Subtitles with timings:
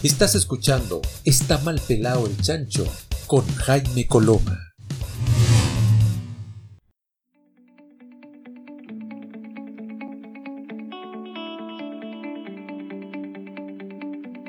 [0.00, 2.86] Estás escuchando Está mal pelado el chancho
[3.26, 4.56] con Jaime Coloma.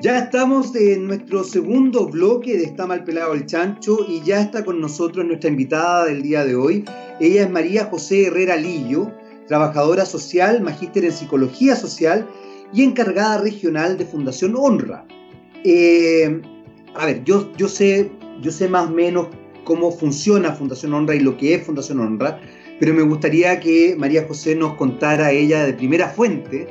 [0.04, 4.64] Ya estamos en nuestro segundo bloque de Está mal pelado el chancho y ya está
[4.64, 6.86] con nosotros nuestra invitada del día de hoy.
[7.20, 9.12] Ella es María José Herrera Lillo,
[9.48, 12.30] trabajadora social, magíster en psicología social
[12.72, 15.08] y encargada regional de Fundación Honra.
[15.64, 16.42] Eh,
[16.96, 19.28] a ver, yo, yo, sé, yo sé más o menos
[19.64, 22.40] cómo funciona Fundación Honra y lo que es Fundación Honra,
[22.80, 26.68] pero me gustaría que María José nos contara ella de primera fuente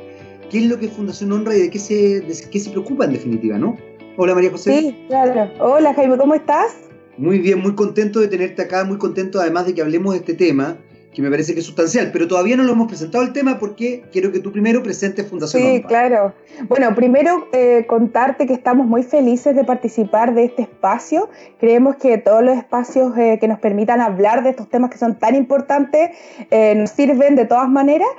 [0.49, 3.05] qué es lo que es Fundación Honra y de qué se, de qué se preocupa
[3.05, 3.77] en definitiva, ¿no?
[4.17, 4.79] Hola María José.
[4.79, 5.51] Sí, claro.
[5.59, 6.75] Hola Jaime, ¿cómo estás?
[7.17, 10.33] Muy bien, muy contento de tenerte acá, muy contento además de que hablemos de este
[10.33, 10.77] tema
[11.13, 14.03] que me parece que es sustancial, pero todavía no lo hemos presentado el tema porque
[14.11, 16.33] quiero que tú primero presentes Fundación Sí, claro.
[16.67, 21.29] Bueno, primero eh, contarte que estamos muy felices de participar de este espacio.
[21.59, 25.17] Creemos que todos los espacios eh, que nos permitan hablar de estos temas que son
[25.17, 26.11] tan importantes
[26.51, 28.09] eh, nos sirven de todas maneras.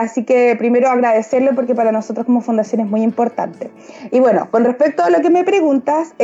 [0.00, 3.70] así que primero agradecerlo porque para nosotros como fundación es muy importante.
[4.10, 6.14] Y bueno, con respecto a lo que me preguntas,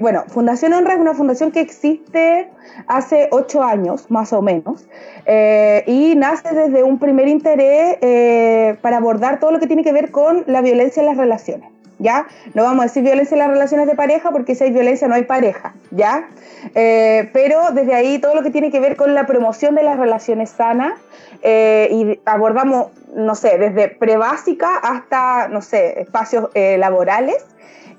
[0.00, 2.48] bueno, Fundación Honra es una fundación que existe
[2.86, 4.86] hace ocho años, más o menos.
[5.26, 5.35] Eh,
[5.86, 10.10] y nace desde un primer interés eh, para abordar todo lo que tiene que ver
[10.10, 11.70] con la violencia en las relaciones.
[11.98, 12.26] ¿Ya?
[12.52, 15.14] No vamos a decir violencia en las relaciones de pareja porque si hay violencia no
[15.14, 16.28] hay pareja, ¿ya?
[16.74, 19.98] Eh, pero desde ahí todo lo que tiene que ver con la promoción de las
[19.98, 20.92] relaciones sanas
[21.42, 27.46] y abordamos, no sé, desde prebásica hasta, no sé, espacios laborales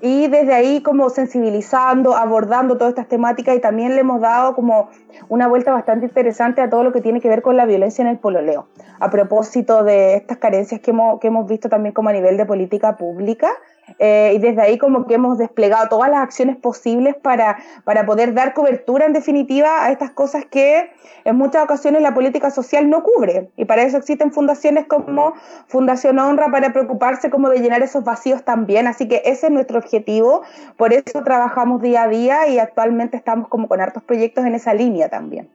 [0.00, 4.90] y desde ahí como sensibilizando, abordando todas estas temáticas y también le hemos dado como
[5.28, 8.08] una vuelta bastante interesante a todo lo que tiene que ver con la violencia en
[8.08, 8.66] el pololeo,
[9.00, 13.50] a propósito de estas carencias que hemos, visto también como a nivel de política pública
[13.98, 18.34] eh, y desde ahí como que hemos desplegado todas las acciones posibles para, para poder
[18.34, 20.90] dar cobertura en definitiva a estas cosas que
[21.24, 23.50] en muchas ocasiones la política social no cubre.
[23.56, 25.34] Y para eso existen fundaciones como
[25.66, 28.86] Fundación Honra para preocuparse como de llenar esos vacíos también.
[28.86, 30.42] Así que ese es nuestro objetivo.
[30.76, 34.74] Por eso trabajamos día a día y actualmente estamos como con hartos proyectos en esa
[34.74, 35.48] línea también.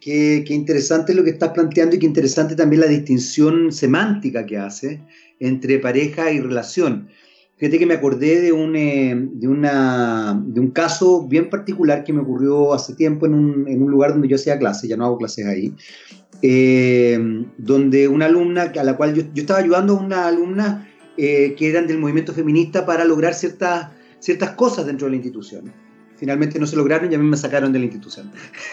[0.00, 4.56] qué, qué, interesante lo que estás planteando y qué interesante también la distinción semántica que
[4.56, 5.02] hace
[5.40, 7.08] entre pareja y relación.
[7.58, 12.12] Fíjate que me acordé de un, eh, de, una, de un caso bien particular que
[12.12, 15.04] me ocurrió hace tiempo en un, en un lugar donde yo hacía clases, ya no
[15.04, 15.74] hago clases ahí,
[16.40, 17.18] eh,
[17.58, 21.68] donde una alumna a la cual yo, yo estaba ayudando a una alumna eh, que
[21.68, 23.88] eran del movimiento feminista para lograr ciertas,
[24.20, 25.72] ciertas cosas dentro de la institución.
[26.18, 28.30] Finalmente no se lograron y a mí me sacaron de la institución.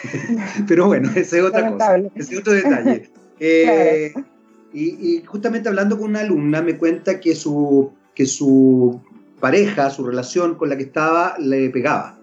[0.67, 3.09] Pero bueno, ese es otra cosa, ese es otro detalle.
[4.77, 8.99] Y, justamente hablando con una alumna me cuenta que su, que su
[9.39, 12.19] pareja, su relación con la que estaba, le pegaba.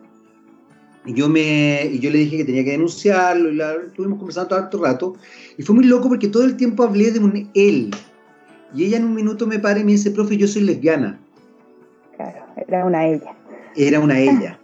[1.06, 4.50] Y yo, me, y yo le dije que tenía que denunciarlo, y la, estuvimos conversando
[4.68, 5.16] todo el rato,
[5.56, 7.90] y fue muy loco porque todo el tiempo hablé de un él.
[8.74, 11.18] Y ella en un minuto me para y me dice, profe, yo soy lesbiana.
[12.16, 13.34] Claro, era una ella.
[13.76, 14.58] Era una ella.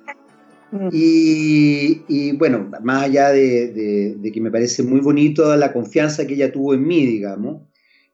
[0.93, 6.27] Y, y, bueno, más allá de, de, de, que me parece muy bonito la confianza
[6.27, 7.63] que ella tuvo en mí, digamos,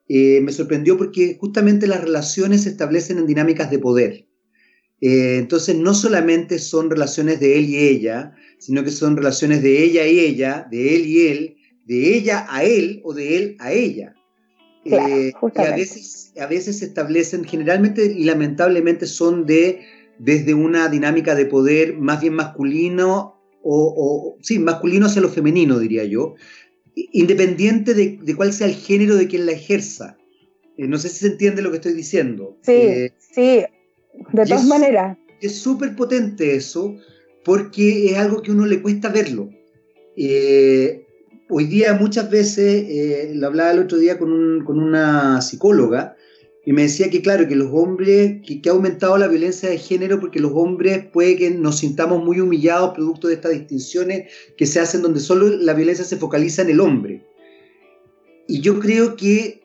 [0.09, 4.27] eh, me sorprendió porque justamente las relaciones se establecen en dinámicas de poder.
[5.01, 9.83] Eh, entonces no solamente son relaciones de él y ella, sino que son relaciones de
[9.83, 13.73] ella y ella, de él y él, de ella a él o de él a
[13.73, 14.15] ella.
[14.85, 19.81] Eh, y a veces, a veces se establecen, generalmente y lamentablemente son de
[20.19, 25.79] desde una dinámica de poder más bien masculino o, o sí, masculino hacia lo femenino,
[25.79, 26.35] diría yo,
[26.95, 30.17] independiente de, cuál sea el género de quien la ejerza.
[30.77, 32.57] Eh, no sé si se entiende lo que estoy diciendo.
[32.63, 33.65] Sí, eh, sí,
[34.33, 35.17] de todas maneras.
[35.41, 36.97] Es súper potente eso,
[37.45, 39.51] porque es algo que a uno le cuesta verlo.
[40.17, 41.07] Eh,
[41.49, 46.17] hoy día muchas veces, lo hablaba el otro día con, con una psicóloga,
[46.67, 50.19] y me decía que, claro, que los hombres, que, ha aumentado la violencia de género
[50.19, 54.81] porque los hombres puede que nos sintamos muy humillados producto de estas distinciones que se
[54.81, 57.27] hacen donde solo la violencia se focaliza en el hombre.
[58.49, 59.63] Y yo creo que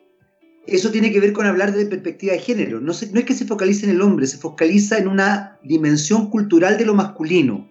[0.66, 2.80] eso tiene que ver con hablar de perspectiva de género.
[2.80, 6.76] No, no es que se focalice en el hombre, se focaliza en una dimensión cultural
[6.76, 7.70] de lo masculino.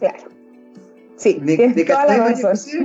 [0.00, 0.28] Claro.
[1.16, 2.56] Sí, ¿Me, toda la razón.
[2.56, 2.78] Sí.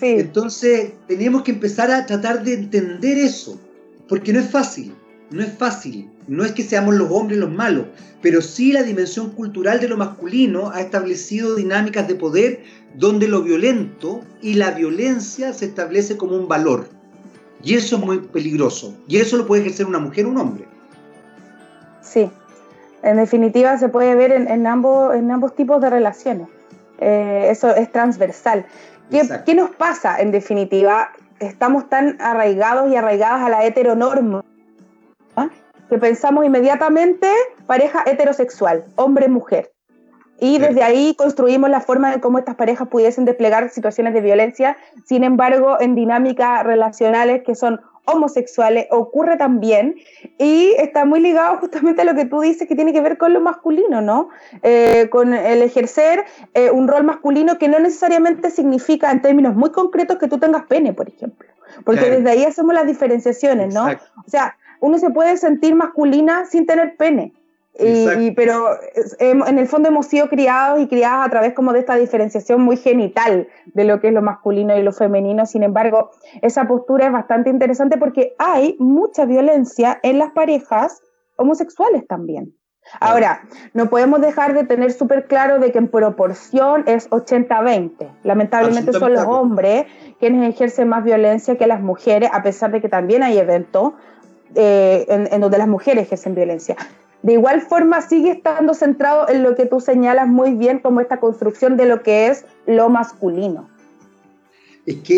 [0.00, 3.60] Entonces, tenemos que empezar a tratar de entender eso,
[4.08, 4.94] porque no es fácil
[5.30, 6.10] no es fácil.
[6.26, 7.86] No es que seamos los hombres los malos,
[8.20, 13.42] pero sí la dimensión cultural de lo masculino ha establecido dinámicas de poder donde lo
[13.42, 16.88] violento y la violencia se establece como un valor.
[17.62, 18.94] Y eso es muy peligroso.
[19.06, 20.64] Y eso lo puede ejercer una mujer o un hombre.
[22.00, 22.30] Sí,
[23.02, 26.48] En definitiva, se puede ver en, ambos, en ambos tipos de relaciones.
[26.98, 28.66] Eh, eso es transversal.
[29.10, 31.10] ¿Qué, ¿Qué, nos pasa en definitiva?
[31.38, 34.44] Estamos tan arraigados y arraigadas a la heteronorma
[35.90, 37.28] que pensamos inmediatamente
[37.66, 39.72] pareja heterosexual, hombre-mujer.
[40.38, 44.78] Y desde ahí construimos la forma de cómo estas parejas pudiesen desplegar situaciones de violencia.
[45.04, 49.96] Sin embargo, en dinámicas relacionales que son homosexuales ocurre también
[50.38, 53.34] y está muy ligado justamente a lo que tú dices que tiene que ver con
[53.34, 54.30] lo masculino, ¿no?
[54.62, 59.70] Eh, con el ejercer eh, un rol masculino que no necesariamente significa en términos muy
[59.70, 61.48] concretos que tú tengas pene, por ejemplo,
[61.84, 63.86] porque desde ahí hacemos las diferenciaciones, ¿no?
[63.86, 67.32] O sea, uno se puede sentir masculina sin tener pene.
[67.78, 68.66] Y, pero
[69.20, 72.76] en el fondo hemos sido criados y criadas a través como de esta diferenciación muy
[72.76, 75.46] genital de lo que es lo masculino y lo femenino.
[75.46, 76.10] Sin embargo,
[76.42, 81.00] esa postura es bastante interesante porque hay mucha violencia en las parejas
[81.36, 82.54] homosexuales también.
[82.98, 83.42] Ahora,
[83.72, 88.08] no podemos dejar de tener súper claro de que en proporción es 80-20.
[88.24, 89.86] Lamentablemente son los hombres
[90.18, 93.92] quienes ejercen más violencia que las mujeres, a pesar de que también hay eventos
[94.54, 96.76] eh, en, donde las mujeres ejercen violencia.
[97.22, 101.20] De igual forma, sigue estando centrado en lo que tú señalas muy bien como esta
[101.20, 103.68] construcción de lo que es lo masculino.
[104.86, 105.16] Es que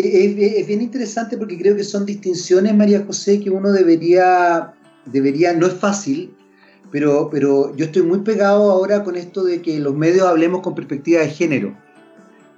[0.59, 4.73] es, bien interesante porque creo que son distinciones, María José, que uno debería,
[5.05, 6.35] debería no es fácil,
[6.91, 10.75] pero, pero yo estoy muy pegado ahora con esto de que los medios hablemos con
[10.75, 11.73] perspectiva de género.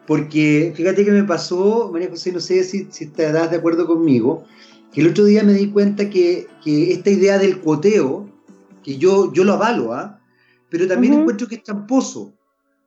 [0.07, 4.43] Porque fíjate que me pasó, María José, no sé si, si estarás de acuerdo conmigo,
[4.95, 8.29] que el otro día me di cuenta que, que esta idea del cuoteo,
[8.81, 10.21] que yo, yo lo avalo, ¿ah?
[10.69, 12.33] pero también encuentro que es tramposo,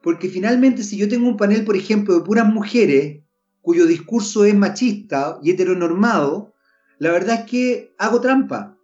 [0.03, 3.21] porque finalmente si yo tengo un panel, por ejemplo, de puras mujeres
[3.61, 6.55] cuyo discurso es machista y heteronormado,
[6.99, 8.75] la verdad es que hago trampa,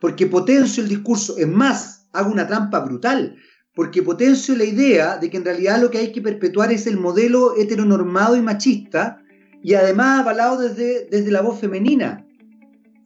[0.00, 3.36] porque potencio el discurso, es más, hago una trampa brutal,
[3.72, 6.98] porque potencio la idea de que en realidad lo que hay que perpetuar es el
[6.98, 9.22] modelo heteronormado y machista,
[9.62, 12.26] y además avalado desde, desde la voz femenina.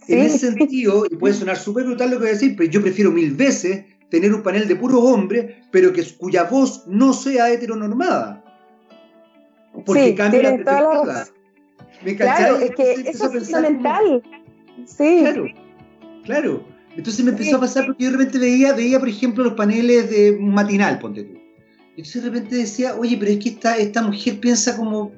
[0.09, 2.81] En ese sentido, y puede sonar súper brutal lo que voy a decir, pero yo
[2.81, 7.51] prefiero mil veces tener un panel de puros hombres, pero que, cuya voz no sea
[7.53, 8.43] heteronormada.
[9.85, 11.27] Porque cambia la perspectiva.
[12.05, 14.23] ¿Me claro, es que eso es fundamental.
[14.87, 15.21] Sí.
[15.21, 15.47] Claro,
[16.25, 16.65] claro.
[16.97, 20.11] Entonces me empezó a pasar porque yo de repente veía, veía, por ejemplo, los paneles
[20.11, 21.39] de matinal, ponte tú.
[21.91, 25.13] Entonces de repente decía, oye, pero es que esta, esta mujer piensa como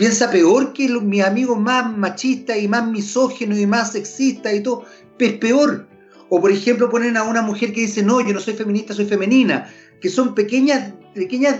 [0.00, 4.62] piensa peor que los, mis amigos más machistas y más misógenos y más sexistas y
[4.62, 4.86] todo,
[5.18, 5.86] es peor.
[6.30, 9.04] O por ejemplo ponen a una mujer que dice, no, yo no soy feminista, soy
[9.04, 9.70] femenina,
[10.00, 11.56] que son pequeñas, pequeñas,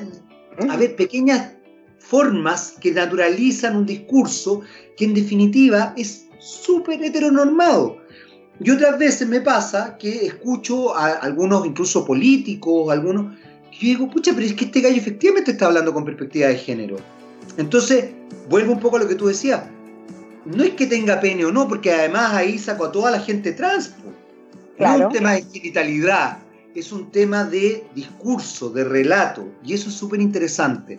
[0.70, 1.52] a ver, pequeñas
[1.98, 4.62] formas que naturalizan un discurso
[4.96, 7.98] que en definitiva es súper heteronormado.
[8.58, 13.36] Y otras veces me pasa que escucho a algunos, incluso políticos, algunos,
[13.70, 17.19] yo digo, pucha, pero es que este gallo efectivamente está hablando con perspectiva de género.
[17.56, 18.10] Entonces,
[18.48, 19.62] vuelvo un poco a lo que tú decías.
[20.44, 23.52] No es que tenga pene o no, porque además ahí saco a toda la gente
[23.52, 23.94] trans.
[24.78, 26.38] No es un tema de genitalidad,
[26.74, 30.98] es un tema de discurso, de relato, y eso es súper interesante.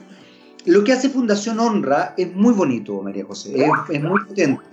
[0.66, 4.64] Lo que hace Fundación Honra es muy bonito, María José, es, muy potente.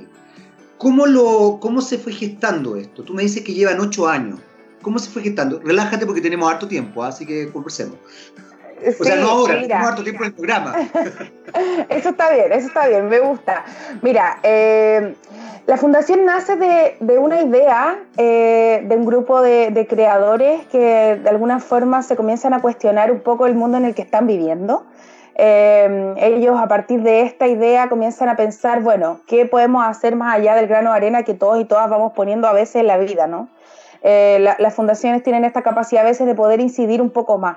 [0.76, 3.02] ¿Cómo, lo, ¿Cómo se fue gestando esto?
[3.02, 4.38] Tú me dices que llevan ocho años.
[4.82, 5.60] ¿Cómo se fue gestando?
[5.60, 7.08] Relájate porque tenemos harto tiempo, ¿ah?
[7.08, 7.96] así que conversemos.
[9.01, 9.81] O sea, no ahora, mira.
[9.81, 10.77] harto tiempo en el programa.
[11.89, 13.65] eso está bien, eso está bien, me gusta.
[14.03, 15.15] Mira, eh,
[15.67, 21.61] la fundación nace de, una idea eh, de un grupo de, creadores que de alguna
[21.61, 24.85] forma se comienzan a cuestionar un poco el mundo en el que están viviendo.
[25.35, 30.35] Eh, ellos a partir de esta idea comienzan a pensar, bueno, ¿qué podemos hacer más
[30.35, 32.99] allá del grano de arena que todos y todas vamos poniendo a veces en la
[32.99, 33.49] vida, ¿no?
[34.01, 37.56] las fundaciones tienen esta capacidad a veces de poder incidir un poco más.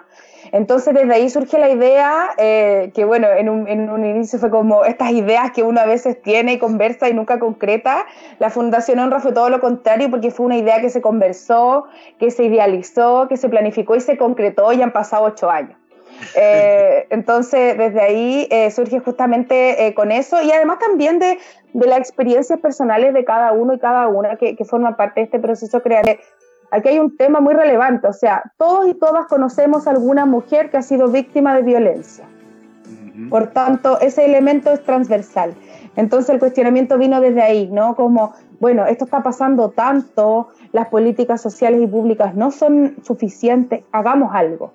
[0.51, 4.50] Entonces desde ahí surge la idea, eh, que bueno, en un, en un, inicio fue
[4.50, 8.05] como estas ideas que uno a veces tiene y conversa y nunca concreta.
[8.39, 11.86] La Fundación Honra fue todo lo contrario porque fue una idea que se conversó,
[12.20, 15.77] que se idealizó, que se planificó y se concretó y han pasado ocho años.
[16.36, 21.38] Eh, entonces, desde ahí eh, surge justamente con eso y además también de,
[21.72, 25.25] de, las experiencias personales de cada uno y cada una que, que forman parte de
[25.25, 26.20] este proceso creativo
[26.72, 30.70] aquí hay un tema muy relevante, o sea, todos y todas conocemos a alguna mujer
[30.70, 32.25] que ha sido víctima de violencia.
[33.30, 35.54] Por tanto, ese elemento es transversal.
[35.96, 37.96] Entonces el cuestionamiento vino desde ahí, ¿no?
[37.96, 44.34] Como, bueno, esto está pasando tanto, las políticas sociales y públicas no son suficientes, hagamos
[44.34, 44.74] algo.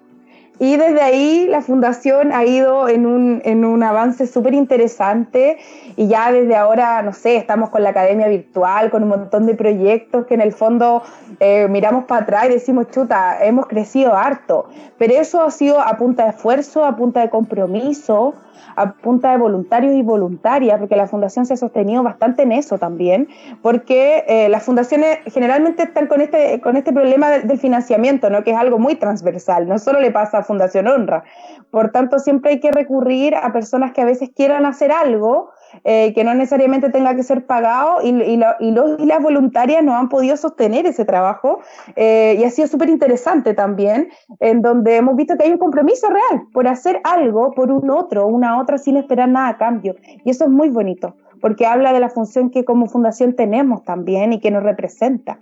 [0.58, 5.58] Y desde ahí la fundación ha ido en un, en un avance súper interesante
[5.96, 9.54] y ya desde ahora, no sé, estamos con la academia virtual, con un montón de
[9.54, 11.02] proyectos que en el fondo
[11.40, 14.70] eh, miramos para atrás y decimos, chuta, hemos crecido harto.
[14.96, 18.34] Pero eso ha sido a punta de esfuerzo, a punta de compromiso,
[18.76, 22.78] a punta de voluntarios y voluntarias, porque la fundación se ha sostenido bastante en eso
[22.78, 23.28] también,
[23.62, 28.44] porque eh, las fundaciones generalmente están con este, con este problema del, financiamiento, ¿no?
[28.44, 31.24] que es algo muy transversal, no solo le pasa a Fundación Honra.
[31.70, 35.50] Por tanto, siempre hay que recurrir a personas que a veces quieran hacer algo,
[35.84, 40.08] eh, que no necesariamente tenga que ser pagado y, los y las voluntarias no han
[40.08, 41.60] podido sostener ese trabajo
[41.96, 44.08] eh, y ha sido súper interesante también,
[44.40, 48.26] en donde hemos visto que hay un compromiso real por hacer algo por un otro,
[48.26, 52.00] una otra sin esperar nada a cambio y eso es muy bonito porque habla de
[52.00, 55.38] la función que como fundación tenemos también y que nos representa.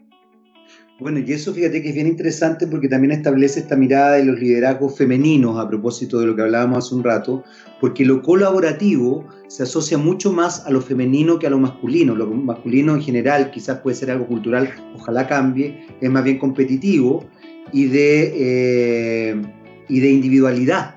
[1.00, 4.38] Bueno, y eso fíjate que es bien interesante porque también establece esta mirada de los
[4.38, 7.42] liderazgos femeninos a propósito de lo que hablábamos hace un rato,
[7.80, 12.14] porque lo colaborativo se asocia mucho más a lo femenino que a lo masculino.
[12.14, 17.24] Lo masculino en general quizás puede ser algo cultural, ojalá cambie, es más bien competitivo
[17.72, 19.42] y de, eh,
[19.88, 20.94] y de individualidad.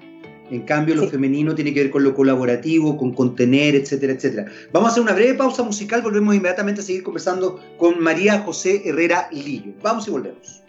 [0.50, 4.46] En cambio, lo femenino tiene que ver con lo colaborativo, con contener, etcétera, etcétera.
[4.72, 8.84] Vamos a hacer una breve pausa musical, volvemos inmediatamente a seguir conversando con María José
[8.86, 9.74] Herrera Lillo.
[9.82, 10.62] Vamos y volvemos.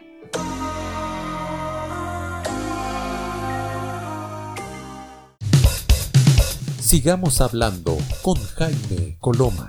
[6.81, 9.67] Sigamos hablando con Jaime Coloma.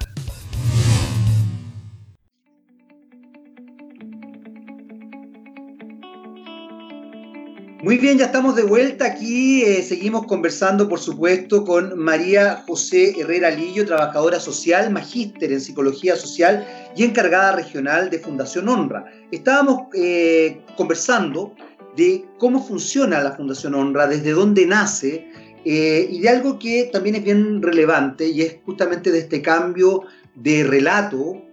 [7.83, 9.63] Muy bien, ya estamos de vuelta aquí.
[9.63, 16.15] Eh, seguimos conversando, por supuesto, con María José Herrera Lillo, trabajadora social, magíster en psicología
[16.15, 19.07] social y encargada regional de Fundación Honra.
[19.33, 21.55] Estábamos eh, conversando
[21.97, 25.27] de cómo funciona la Fundación Honra, desde dónde nace
[25.65, 30.03] eh, y de algo que también es bien relevante y es justamente de este cambio
[30.35, 31.47] de relato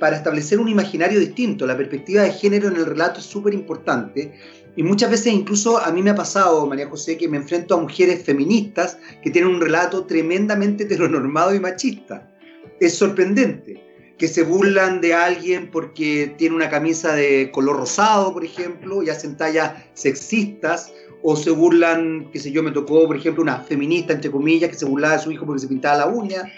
[0.00, 1.66] para establecer un imaginario distinto.
[1.66, 4.32] La perspectiva de género en el relato es súper importante
[4.76, 7.80] y muchas veces incluso a mí me ha pasado, María José, que me enfrento a
[7.80, 12.30] mujeres feministas que tienen un relato tremendamente heteronormado y machista.
[12.80, 13.82] Es sorprendente
[14.18, 19.10] que se burlan de alguien porque tiene una camisa de color rosado, por ejemplo, y
[19.10, 24.12] hacen tallas sexistas, o se burlan, qué sé yo, me tocó, por ejemplo, una feminista,
[24.12, 26.52] entre comillas, que se burlaba de su hijo porque se pintaba la uña.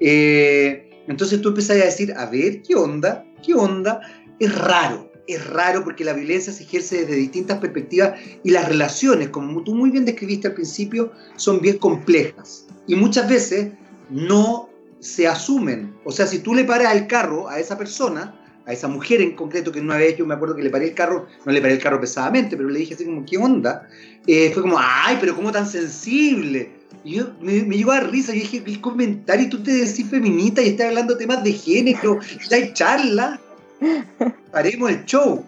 [0.00, 3.24] Eh, entonces tú empezás a decir, a ver, ¿qué onda?
[3.44, 4.00] ¿Qué onda?
[4.40, 9.28] Es raro es raro porque la violencia se ejerce desde distintas perspectivas y las relaciones,
[9.28, 12.66] como tú muy bien describiste al principio, son bien complejas.
[12.86, 13.68] Y muchas veces
[14.10, 14.70] no
[15.00, 15.94] se asumen.
[16.04, 19.36] O sea, si tú le paras el carro a esa persona, a esa mujer en
[19.36, 21.74] concreto, que una vez yo me acuerdo que le paré el carro, no le paré
[21.74, 23.86] el carro pesadamente, pero le dije así como, ¿qué onda?
[24.26, 26.72] Eh, fue como, ay, pero ¿cómo tan sensible?
[27.04, 30.70] Y yo me, llegó a risa, yo dije, el comentario, tú te decís feminista y
[30.70, 32.18] estás hablando temas de género,
[32.50, 33.38] y hay charla.
[34.52, 35.44] Haremos el show.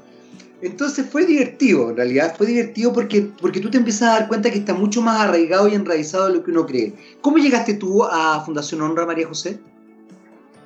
[0.62, 4.50] Entonces fue divertido, en realidad fue divertido porque, porque tú te empiezas a dar cuenta
[4.50, 6.92] que está mucho más arraigado y enraizado de lo que uno cree.
[7.22, 9.58] ¿Cómo llegaste tú a Fundación Honra, María José?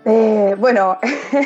[0.04, 0.98] Eh, bueno,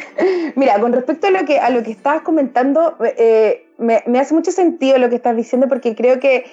[0.56, 4.34] mira, con respecto a lo que, a lo que estabas comentando, eh, me, me, hace
[4.34, 6.46] mucho sentido lo que estás diciendo porque creo que,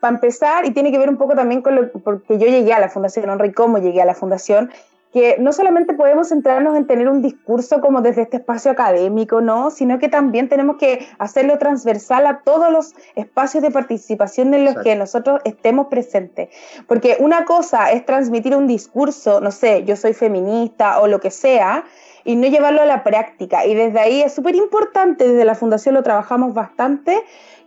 [0.00, 2.80] para empezar, y tiene que ver un poco también con lo porque yo llegué a
[2.80, 4.70] la Fundación Honra y cómo llegué a la Fundación,
[5.12, 9.70] que no solamente podemos centrarnos en tener un discurso como desde este espacio académico, ¿no?
[9.70, 14.76] sino que también tenemos que hacerlo transversal a todos los espacios de participación en los
[14.82, 16.48] que nosotros estemos presentes.
[16.86, 21.30] Porque una cosa es transmitir un discurso, no sé, yo soy feminista o lo que
[21.30, 21.84] sea,
[22.24, 23.66] y no llevarlo a la práctica.
[23.66, 27.20] Y desde ahí es súper importante, desde la Fundación lo trabajamos bastante,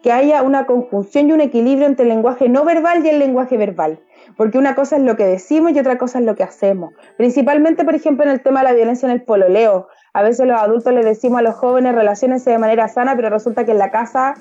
[0.05, 3.57] que haya una conjunción y un equilibrio entre el lenguaje no verbal y el lenguaje
[3.57, 3.99] verbal
[4.37, 6.93] porque una cosa es lo que decimos y otra cosa es lo que hacemos.
[7.17, 9.87] Principalmente, por ejemplo, en el tema de la violencia en el pololeo.
[10.13, 13.65] A veces los adultos les decimos a los jóvenes relacionense de manera sana, pero resulta
[13.65, 14.35] que en la casa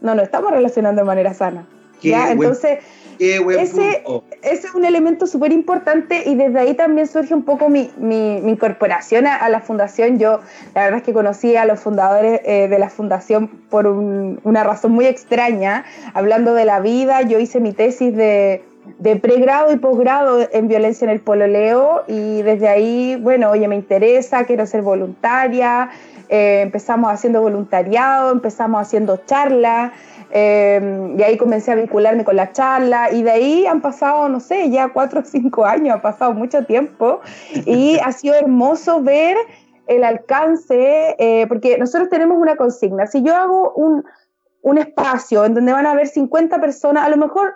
[0.00, 1.66] no nos estamos relacionando de manera sana.
[2.02, 2.30] ¿ya?
[2.30, 2.78] Entonces,
[3.18, 4.02] ese,
[4.42, 9.26] es un elemento súper importante y desde ahí también surge un poco mi, mi, incorporación
[9.26, 10.18] a, la fundación.
[10.18, 10.40] Yo
[10.74, 14.92] la verdad es que conocí a los fundadores eh, de la fundación por una razón
[14.92, 15.84] muy extraña,
[16.14, 17.22] hablando de la vida.
[17.22, 18.62] Yo hice mi tesis de
[18.98, 23.76] de pregrado y posgrado en violencia en el pololeo y desde ahí, bueno, oye, me
[23.76, 25.90] interesa, quiero ser voluntaria,
[26.28, 29.92] eh, empezamos haciendo voluntariado, empezamos haciendo charlas
[30.30, 34.40] eh, y ahí comencé a vincularme con la charla y de ahí han pasado, no
[34.40, 37.20] sé, ya cuatro o cinco años, ha pasado mucho tiempo
[37.66, 39.36] y ha sido hermoso ver
[39.86, 44.04] el alcance, eh, porque nosotros tenemos una consigna, si yo hago un,
[44.62, 47.54] un espacio en donde van a haber 50 personas, a lo mejor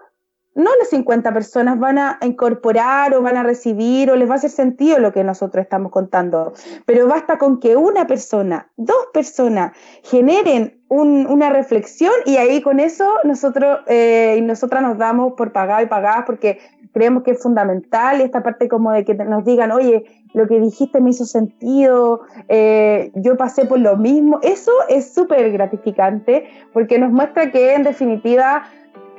[0.55, 4.37] no las 50 personas van a incorporar o van a recibir o les va a
[4.37, 6.53] hacer sentido lo que nosotros estamos contando,
[6.85, 13.15] pero basta con que una persona, dos personas generen una reflexión y ahí con eso
[13.25, 16.59] nosotros eh, y nosotras nos damos por pagado y pagadas porque
[16.93, 20.05] creemos que es fundamental esta parte como de que nos digan, oye,
[20.35, 25.51] lo que dijiste me hizo sentido, eh, yo pasé por lo mismo, eso es súper
[25.51, 28.65] gratificante porque nos muestra que en definitiva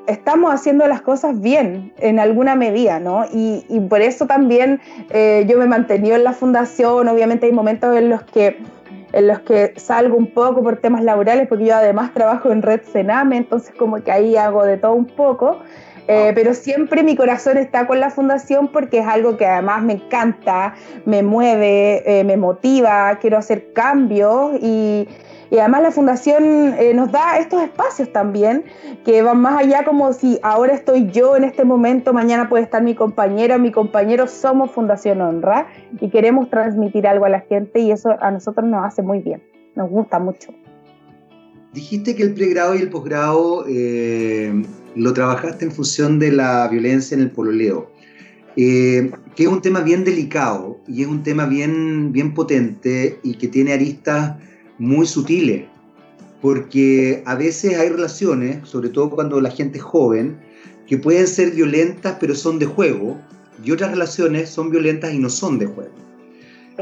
[0.07, 3.25] estamos haciendo las cosas bien en alguna medida, ¿no?
[3.31, 7.95] Y, por eso también eh, yo me he mantenido en la fundación, obviamente hay momentos
[7.95, 8.57] en los que
[9.13, 12.81] en los que salgo un poco por temas laborales, porque yo además trabajo en Red
[12.91, 15.59] Sename, entonces como que ahí hago de todo un poco,
[16.07, 16.31] eh, ah.
[16.33, 20.73] pero siempre mi corazón está con la fundación porque es algo que además me encanta,
[21.05, 25.07] me mueve, eh, me motiva, quiero hacer cambios y,
[25.53, 28.63] y además la fundación eh, nos da estos espacios también
[29.05, 32.81] que van más allá como si ahora estoy yo en este momento, mañana puede estar
[32.81, 35.67] mi compañero, mi compañero, somos Fundación Honra
[36.01, 39.43] y queremos transmitir algo a la gente y eso a nosotros nos hace muy bien,
[39.75, 40.51] nos gusta mucho.
[41.71, 44.51] Dijiste que el pregrado y el posgrado eh,
[44.95, 47.91] lo trabajaste en función de la violencia en el pololeo,
[48.55, 53.35] eh, que es un tema bien delicado y es un tema bien, bien potente y
[53.35, 54.37] que tiene aristas
[54.83, 55.63] muy sutiles,
[56.41, 60.37] porque a veces hay relaciones, sobre todo cuando la gente es joven,
[60.87, 63.17] que pueden ser violentas pero son de juego,
[63.63, 65.93] y otras relaciones son violentas y no son de juego.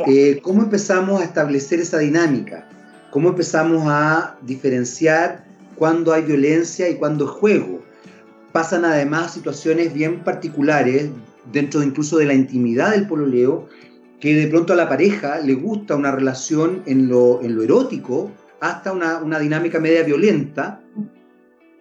[0.08, 2.68] Eh, ¿Cómo empezamos a establecer esa dinámica?
[3.12, 7.84] ¿Cómo empezamos a diferenciar cuando hay violencia y cuando es juego?
[8.52, 11.10] Pasan además situaciones bien particulares
[11.52, 13.68] dentro incluso de la intimidad del pololeo
[14.22, 18.32] que de pronto a la pareja le gusta una relación en lo, en lo erótico,
[18.60, 20.84] hasta una, una, dinámica media violenta,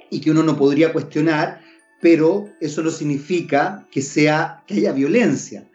[0.09, 1.61] y que uno no podría cuestionar,
[2.00, 5.68] pero eso no significa que, sea, que haya violencia.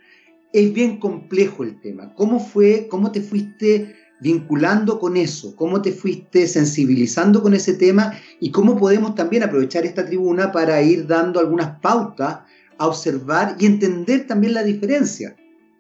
[0.52, 2.14] Es bien complejo el tema.
[2.16, 5.56] ¿Cómo fue, cómo te fuiste vinculando con eso?
[5.56, 8.14] ¿Cómo te fuiste sensibilizando con ese tema?
[8.40, 12.40] ¿Y cómo podemos también aprovechar esta tribuna para ir dando algunas pautas
[12.80, 15.36] a observar y entender también la diferencia?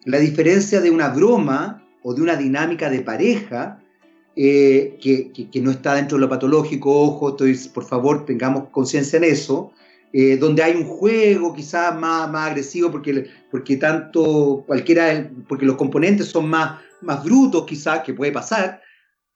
[0.05, 3.79] La diferencia de una broma o de una dinámica de pareja
[4.35, 9.23] eh, que, no está dentro de lo patológico, ojo, estoy, por favor tengamos conciencia en
[9.23, 9.71] eso,
[10.13, 15.75] eh, donde hay un juego quizás más, más agresivo porque, porque tanto cualquiera, porque los
[15.75, 18.81] componentes son más, más brutos quizás, que puede pasar,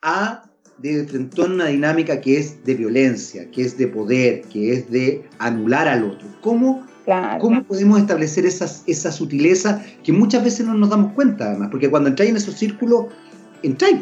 [0.02, 0.44] a
[0.78, 4.90] de frente a una dinámica que es de violencia, que es de poder, que es
[4.90, 6.28] de anular al otro.
[6.42, 6.88] ¿Cómo
[7.40, 11.70] ¿Cómo podemos establecer esas, esa sutileza que muchas veces no nos damos cuenta, además?
[11.72, 13.06] Porque cuando entráis en esos círculos,
[13.64, 14.02] entráis.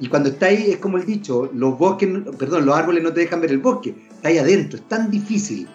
[0.00, 3.40] Y cuando estáis, es como el dicho, los bosques, perdón, los árboles no te dejan
[3.40, 5.68] ver el bosque, estáis adentro, es tan difícil.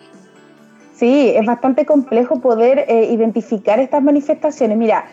[0.93, 4.77] Sí, es bastante complejo poder eh, identificar estas manifestaciones.
[4.77, 5.05] Mira,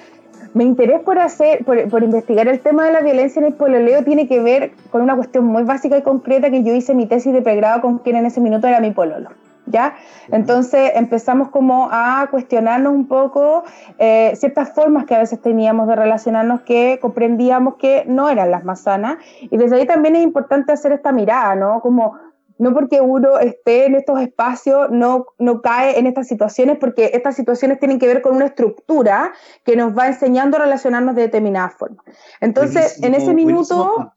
[0.55, 4.03] mi interés por hacer, por, por, investigar el tema de la violencia en el pololeo
[4.03, 7.33] tiene que ver con una cuestión muy básica y concreta que yo hice mi tesis
[7.33, 9.31] de pregrado con quien en ese minuto era mi pololo.
[9.67, 9.97] ¿Ya?
[10.31, 13.65] Entonces empezamos como a cuestionarnos un poco
[13.99, 18.65] eh, ciertas formas que a veces teníamos de relacionarnos que comprendíamos que no eran las
[18.65, 21.81] más sanas y desde ahí también es importante hacer esta mirada, ¿no?
[21.81, 22.15] Como
[22.59, 27.37] no porque uno esté en estos espacios, no, no cae en estas situaciones, porque estas
[27.37, 29.33] situaciones tienen que ver con una estructura
[29.65, 32.03] que nos va enseñando a relacionarnos de determinada forma.
[32.41, 34.13] Entonces, en ese minuto,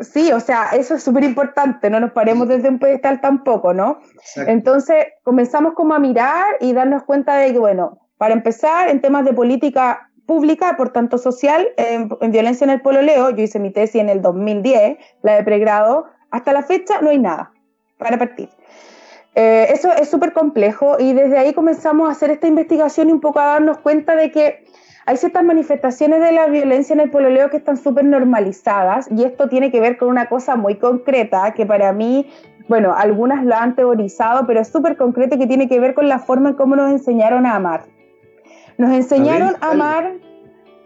[0.00, 4.00] Sí, o sea, eso es súper importante, no nos paremos desde un pedestal tampoco, ¿no?
[4.34, 9.24] Entonces, comenzamos como a mirar y darnos cuenta de que, bueno, para empezar, en temas
[9.24, 14.00] de política pública, por tanto social, en, violencia en el pololeo, yo hice mi tesis
[14.00, 17.52] en el 2010, la de pregrado, hasta la fecha no hay nada
[17.98, 18.48] para partir.
[19.36, 23.20] Eh, eso es súper complejo y desde ahí comenzamos a hacer esta investigación y un
[23.20, 24.64] poco a darnos cuenta de que
[25.06, 29.48] hay ciertas manifestaciones de la violencia en el pololeo que están súper normalizadas y esto
[29.48, 32.30] tiene que ver con una cosa muy concreta que para mí,
[32.68, 36.18] bueno, algunas lo han teorizado, pero es súper concreto que tiene que ver con la
[36.18, 37.84] forma en cómo nos enseñaron a amar.
[38.78, 40.12] Nos enseñaron a, a amar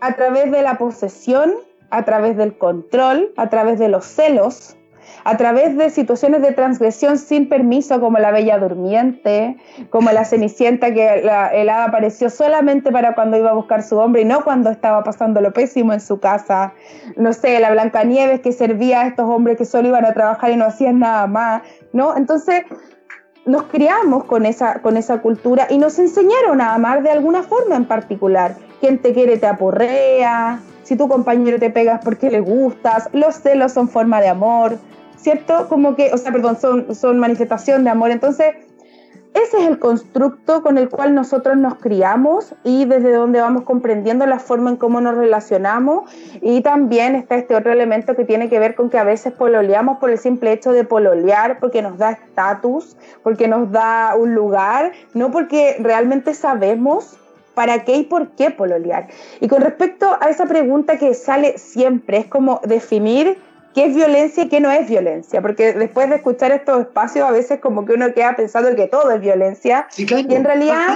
[0.00, 1.52] a través de la posesión,
[1.90, 4.77] a través del control, a través de los celos,
[5.24, 9.56] a través de situaciones de transgresión sin permiso, como la Bella Durmiente,
[9.90, 14.24] como la Cenicienta, que la, apareció solamente para cuando iba a buscar su hombre y
[14.24, 16.72] no cuando estaba pasando lo pésimo en su casa.
[17.16, 20.56] No sé, la Blancanieves que servía a estos hombres que solo iban a trabajar y
[20.56, 22.16] no hacían nada más, ¿no?
[22.16, 22.62] Entonces
[23.46, 27.76] nos criamos con esa, con esa cultura y nos enseñaron a amar de alguna forma
[27.76, 28.54] en particular.
[28.80, 33.72] Quien te quiere te aporrea, si tu compañero te pegas porque le gustas, los celos
[33.72, 34.78] son forma de amor,
[35.18, 35.68] ¿cierto?
[35.68, 38.10] Como que, o sea, perdón, son, son manifestación de amor.
[38.10, 38.54] Entonces,
[39.34, 44.24] ese es el constructo con el cual nosotros nos criamos y desde donde vamos comprendiendo
[44.24, 46.10] la forma en cómo nos relacionamos.
[46.40, 49.98] Y también está este otro elemento que tiene que ver con que a veces pololeamos
[49.98, 54.92] por el simple hecho de pololear, porque nos da estatus, porque nos da un lugar,
[55.12, 57.18] no porque realmente sabemos
[57.58, 59.08] para qué y por qué pololear.
[59.40, 63.36] Y con respecto a esa pregunta que sale siempre, es como definir
[63.74, 67.32] qué es violencia y qué no es violencia, porque después de escuchar estos espacios a
[67.32, 70.94] veces como que uno queda pensando que todo es violencia y en realidad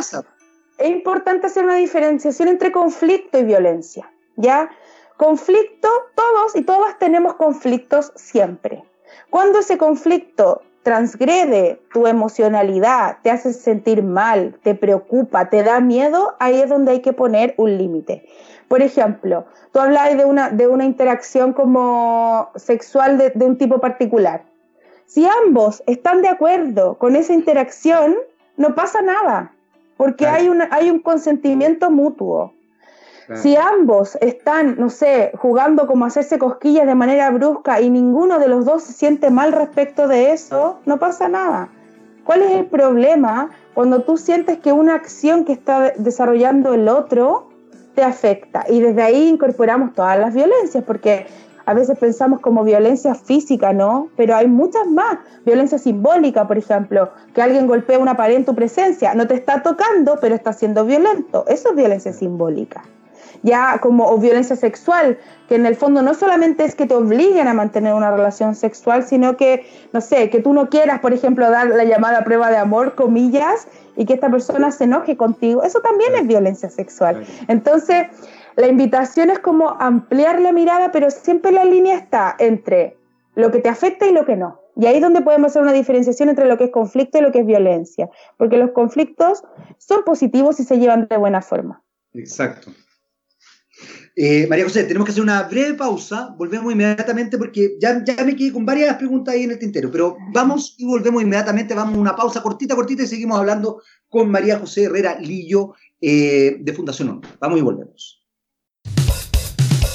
[0.79, 4.71] es importante hacer una diferenciación entre conflicto y violencia, ¿ya?
[5.17, 8.85] Conflicto, todos y todas tenemos conflictos siempre.
[9.31, 16.35] Cuando ese conflicto transgrede tu emocionalidad, te hace sentir mal, te preocupa, te da miedo,
[16.41, 18.27] ahí es donde hay que poner un límite.
[18.69, 24.45] Por ejemplo, tú hablas de una, de una interacción como sexual de, un tipo particular.
[25.07, 28.17] Si ambos están de acuerdo con esa interacción,
[28.57, 29.53] no pasa nada,
[29.97, 32.55] porque hay, hay un consentimiento mutuo.
[33.35, 38.49] Si ambos están, no sé, jugando como hacerse cosquillas de manera brusca y ninguno de
[38.49, 41.69] los dos se siente mal respecto de eso, no pasa nada.
[42.25, 47.53] ¿Cuál es el problema cuando tú sientes que una acción que está desarrollando el otro
[47.95, 48.65] te afecta.
[48.69, 51.27] Y desde ahí incorporamos todas las violencias, porque
[51.65, 54.09] a veces pensamos como violencia física, ¿no?
[54.17, 55.19] Pero hay muchas más.
[55.45, 59.15] Violencia simbólica, por ejemplo, que alguien golpea una pared en tu presencia.
[59.15, 61.45] No te está tocando, pero está siendo violento.
[61.49, 62.83] Eso es violencia simbólica.
[63.43, 67.49] Ya como o violencia sexual, que en el fondo no solamente es que te obliguen
[67.49, 71.51] a mantener una relación sexual, sino que, no sé, que tú no quieras, por ejemplo,
[71.51, 75.81] dar la llamada prueba de amor, comillas, y que esta persona se enoje contigo, eso
[75.81, 77.25] también es violencia sexual.
[77.49, 78.07] Entonces,
[78.57, 82.97] la invitación es como ampliar la mirada, pero siempre la línea está entre
[83.35, 84.61] lo que te afecta y lo que no.
[84.77, 87.33] Y ahí es donde podemos hacer una diferenciación entre lo que es conflicto y lo
[87.33, 88.09] que es violencia,
[88.39, 89.45] porque los conflictos
[89.79, 91.83] son positivos y se llevan de buena forma.
[92.15, 92.71] Exacto.
[94.15, 98.53] Eh, María José, tenemos que hacer una breve pausa, volvemos inmediatamente porque ya, me quedé
[98.53, 102.15] con varias preguntas ahí en el tintero, pero vamos y volvemos inmediatamente, vamos a una
[102.15, 107.21] pausa cortita, cortita y seguimos hablando con María José Herrera Lillo eh, de Fundación ONU.
[107.41, 108.23] Vamos y volvemos.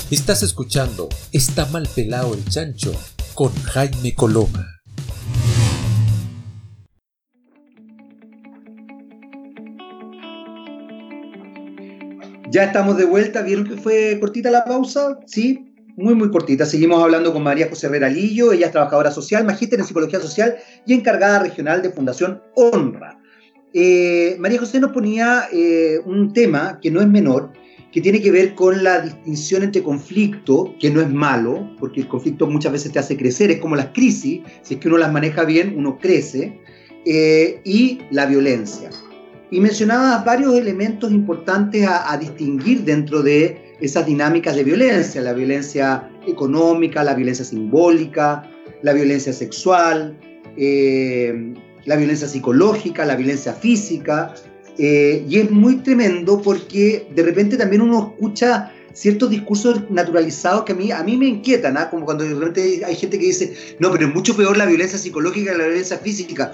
[0.10, 2.94] Estás escuchando Está mal pelado el chancho
[3.36, 4.77] con Jaime Coloma.
[12.50, 13.42] Ya estamos de vuelta.
[13.42, 15.20] ¿Vieron que fue cortita la pausa?
[15.26, 16.66] Sí, muy, muy cortita.
[16.66, 18.54] Seguimos hablando con María José Herrera Lillo.
[18.54, 20.56] Ella es trabajadora social, magíster en psicología social
[20.86, 23.20] y encargada regional de Fundación Honra.
[23.74, 27.52] Eh, María José nos ponía eh, un tema que no es menor,
[27.92, 32.08] que tiene que ver con la distinción entre conflicto, que no es malo, porque el
[32.08, 35.12] conflicto muchas veces te hace crecer, es como las crisis, si es que uno las
[35.12, 36.62] maneja bien, uno crece,
[37.06, 38.90] eh, y la violencia.
[39.50, 46.10] Y mencionaba varios elementos importantes a, distinguir dentro de esas dinámicas de violencia, la violencia
[46.28, 48.50] económica, la violencia simbólica,
[48.82, 50.18] la violencia sexual,
[50.58, 51.54] eh,
[51.86, 54.34] la violencia psicológica, la violencia física.
[54.78, 60.74] Eh, y es muy tremendo porque de repente también uno escucha ciertos discursos naturalizados que
[60.74, 61.90] a mí, a mí me inquietan, ¿ah?
[61.90, 64.98] como cuando de repente hay gente que dice, no, pero es mucho peor la violencia
[64.98, 66.52] psicológica que la violencia física.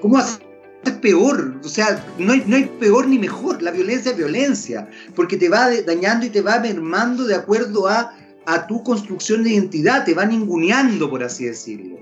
[0.00, 0.53] ¿Cómo hace?
[0.90, 4.88] Es peor, o sea, no hay, no hay peor ni mejor, la violencia es violencia,
[5.14, 8.14] porque te va dañando y te va mermando de acuerdo a,
[8.46, 11.98] a tu construcción de identidad, te va ninguneando, por así decirlo.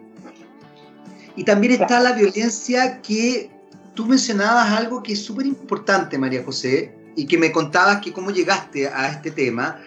[1.36, 3.50] Y también está la violencia que
[3.94, 8.30] tú mencionabas algo que es súper importante, María José, y que me contabas que cómo
[8.30, 9.80] llegaste a este tema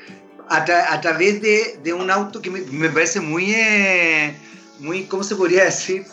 [0.47, 4.35] a, a través de, de, un auto que me, me parece muy, eh,
[4.79, 6.05] muy, ¿cómo se podría decir?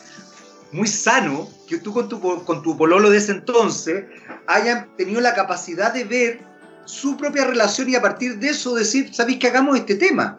[0.73, 4.07] Muy sano, que tú con tu, con tu pololo de ese entonces
[4.47, 6.41] hayan tenido la capacidad de ver
[6.87, 10.39] su propia relación y a partir de eso decir, ¿sabéis que hagamos este tema?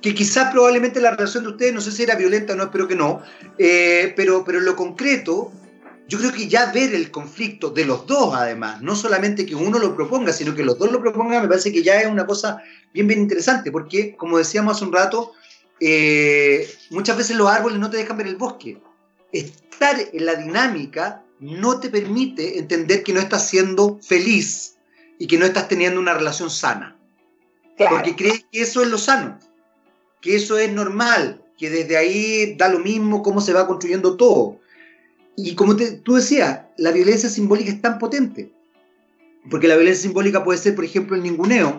[0.00, 2.86] Que quizás probablemente la relación de ustedes, no sé si era violenta o no, espero
[2.86, 3.22] que no,
[3.58, 5.52] eh, pero, pero en lo concreto,
[6.06, 9.80] yo creo que ya ver el conflicto de los dos además, no solamente que uno
[9.80, 12.62] lo proponga, sino que los dos lo propongan, me parece que ya es una cosa
[12.92, 15.32] bien, bien interesante, porque como decíamos hace un rato,
[15.80, 18.80] eh, muchas veces los árboles no te dejan ver el bosque
[19.74, 24.76] estar en la dinámica no te permite entender que no estás siendo feliz
[25.18, 26.96] y que no estás teniendo una relación sana.
[27.76, 29.38] Porque crees que eso es lo sano,
[30.20, 34.60] que eso es normal, que desde ahí da lo mismo cómo se va construyendo todo.
[35.36, 38.52] Y como tú decías, la violencia simbólica es tan potente.
[39.50, 41.78] Porque la violencia simbólica puede ser, por ejemplo, el ninguneo.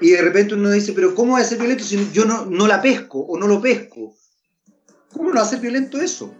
[0.00, 2.66] y de repente uno dice, pero ¿cómo va a ser violento si yo no, no
[2.66, 4.15] la pesco o no lo pesco?
[5.16, 6.34] ¿Cómo no va a ser violento eso?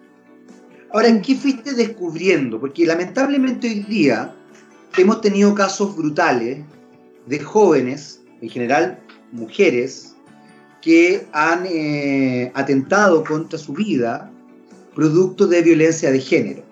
[0.93, 2.61] Ahora, ¿en qué fuiste descubriendo?
[2.61, 4.35] Porque lamentablemente hoy día
[4.99, 6.59] hemos tenido casos brutales
[7.27, 9.01] de jóvenes, en general
[9.33, 10.15] mujeres,
[10.83, 14.31] que han eh, atentado contra su vida
[14.95, 16.63] producto de violencia de género.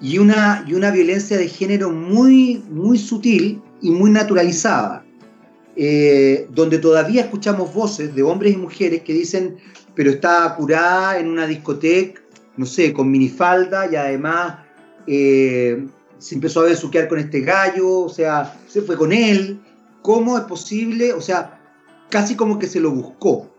[0.00, 5.04] Y una, y una violencia de género muy, muy sutil y muy naturalizada,
[5.76, 9.58] eh, donde todavía escuchamos voces de hombres y mujeres que dicen,
[9.94, 12.22] pero está curada en una discoteca,
[12.56, 14.58] no sé, con minifalda y además
[15.06, 15.86] eh,
[16.18, 19.60] se empezó a besuquear con este gallo, o sea, se fue con él.
[20.00, 21.12] ¿Cómo es posible?
[21.12, 21.60] O sea,
[22.08, 23.52] casi como que se lo buscó.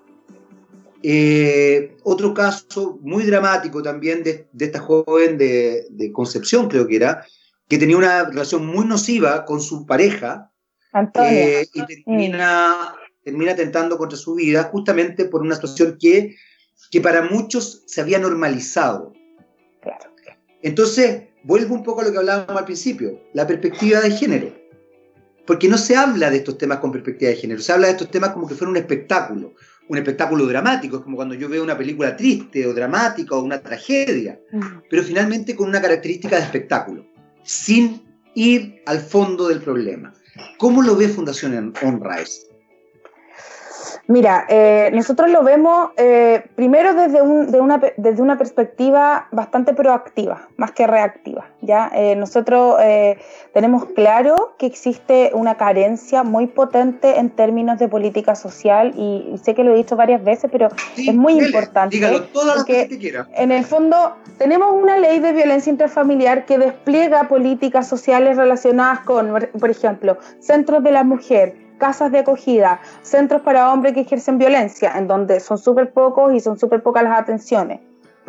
[1.04, 7.26] Eh, otro caso muy dramático también de, esta joven de, Concepción, creo que era,
[7.68, 10.52] que tenía una relación muy nociva con su pareja
[11.24, 16.36] eh, y termina, termina atentando contra su vida justamente por una situación que,
[16.92, 19.14] que para muchos se había normalizado.
[20.62, 24.68] Entonces, vuelvo un poco a lo que hablábamos al principio, la perspectiva de género
[25.48, 28.12] porque no se habla de estos temas con perspectiva de género, se habla de estos
[28.12, 29.56] temas como que fuera un espectáculo,
[29.88, 33.62] un espectáculo dramático, es como cuando yo veo una película triste o dramática o una
[33.62, 34.40] tragedia,
[34.90, 37.08] pero finalmente con una característica de espectáculo,
[37.44, 38.04] sin
[38.36, 40.14] ir al fondo del problema.
[40.58, 42.57] ¿Cómo lo ve Fundación On Rise?
[44.08, 50.72] Mira, eh, nosotros lo vemos eh, primero desde, una, desde una perspectiva bastante proactiva, más
[50.72, 51.46] que reactiva.
[51.62, 51.92] ¿ya?
[51.94, 52.78] Eh, nosotros
[53.54, 59.54] tenemos claro que existe una carencia muy potente en términos de política social y, sé
[59.54, 61.96] que lo he dicho varias veces, pero es muy importante.
[61.96, 63.28] Dígalo todas las que quiera.
[63.36, 69.34] En el fondo, tenemos una ley de violencia intrafamiliar que despliega políticas sociales relacionadas con,
[69.60, 74.94] por ejemplo, centros de la mujer casas de acogida, centros para hombres que ejercen violencia,
[74.96, 77.80] en donde son súper pocos y son súper pocas las atenciones.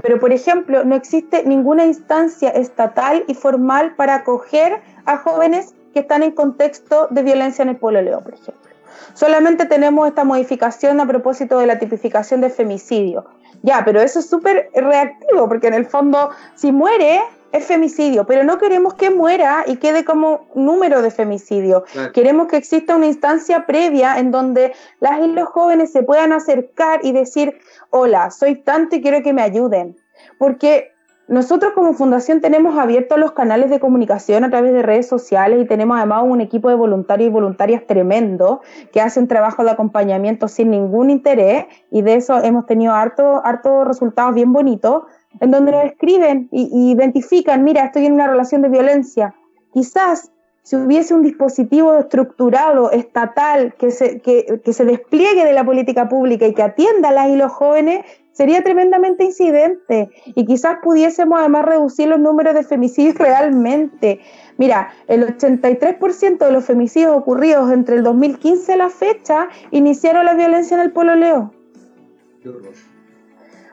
[0.03, 6.01] Pero, por ejemplo, no existe ninguna instancia estatal y formal para acoger a jóvenes que
[6.01, 8.69] están en contexto de violencia en el pololeo, por ejemplo.
[9.15, 13.25] Solamente tenemos esta modificación a propósito de la tipificación de femicidio.
[13.63, 17.21] Ya, pero eso es súper reactivo, porque en el fondo, si muere,
[17.53, 21.85] es femicidio, pero no queremos que muera y quede como número de femicidio.
[22.13, 27.01] Queremos que exista una instancia previa en donde las y los jóvenes se puedan acercar
[27.03, 27.59] y decir,
[27.91, 29.97] hola, soy tanto y quiero que me ayuden.
[30.39, 30.93] Porque
[31.29, 35.67] nosotros como fundación tenemos abiertos los canales de comunicación a través de redes sociales y
[35.67, 40.71] tenemos además un equipo de voluntarios y voluntarias tremendo que hacen trabajo de acompañamiento sin
[40.71, 45.03] ningún interés y de eso hemos tenido hartos harto resultados bien bonitos
[45.41, 49.35] en donde nos escriben y, identifican, mira, estoy en una relación de violencia.
[49.73, 50.31] Quizás
[50.69, 56.47] si hubiese un dispositivo estructurado, estatal, que se, que, se despliegue de la política pública
[56.47, 61.65] y que atienda a las y los jóvenes, sería tremendamente incidente y quizás pudiésemos además
[61.65, 64.21] reducir los números de femicidios realmente.
[64.59, 70.35] Mira, el 83% de los femicidios ocurridos entre el 2015 a la fecha iniciaron la
[70.35, 71.51] violencia en el Polo Leo.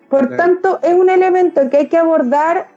[0.10, 2.68] Por tanto, es un elemento que hay que abordar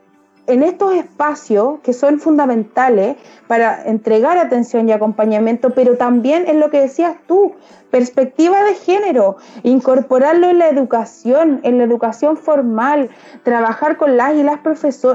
[0.48, 6.70] en estos espacios que son fundamentales para entregar atención y acompañamiento, pero también en lo
[6.70, 7.52] que decías tú,
[7.90, 13.10] perspectiva de género, incorporarlo en la educación, en la educación formal,
[13.42, 14.60] trabajar con las y las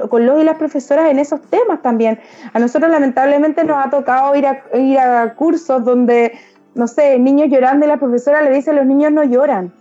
[0.07, 2.19] con los y las profesoras en esos temas también.
[2.53, 6.33] A nosotros lamentablemente nos ha tocado ir a, ir a cursos donde,
[6.75, 9.73] no sé, niños llorando y la profesora le dice los niños no lloran.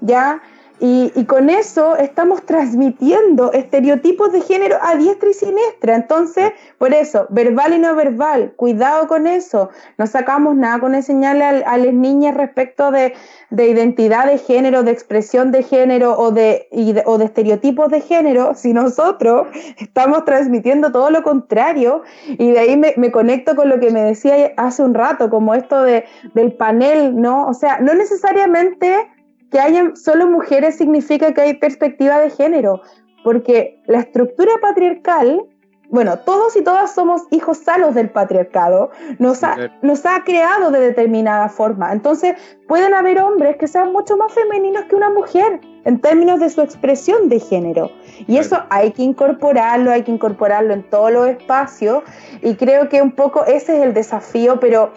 [0.00, 0.40] ¿Ya?
[0.78, 5.96] Y, con eso estamos transmitiendo estereotipos de género a diestra y siniestra.
[5.96, 9.70] Entonces, por eso, verbal y no verbal, cuidado con eso.
[9.96, 13.14] No sacamos nada con enseñarle a, las niñas respecto de,
[13.50, 16.68] identidad de género, de expresión de género o de,
[17.06, 22.02] o de estereotipos de género si nosotros estamos transmitiendo todo lo contrario.
[22.26, 25.54] Y de ahí me, me conecto con lo que me decía hace un rato, como
[25.54, 27.46] esto de, del panel, ¿no?
[27.46, 29.08] O sea, no necesariamente
[29.50, 32.82] que hayan solo mujeres significa que hay perspectiva de género,
[33.24, 35.42] porque la estructura patriarcal,
[35.90, 40.80] bueno, todos y todas somos hijos sanos del patriarcado, nos ha, nos ha creado de
[40.80, 41.92] determinada forma.
[41.92, 42.34] Entonces,
[42.66, 46.60] pueden haber hombres que sean mucho más femeninos que una mujer en términos de su
[46.60, 47.90] expresión de género.
[48.26, 52.02] Y eso hay que incorporarlo, hay que incorporarlo en todos los espacios.
[52.42, 54.90] Y creo que un poco ese es el desafío, pero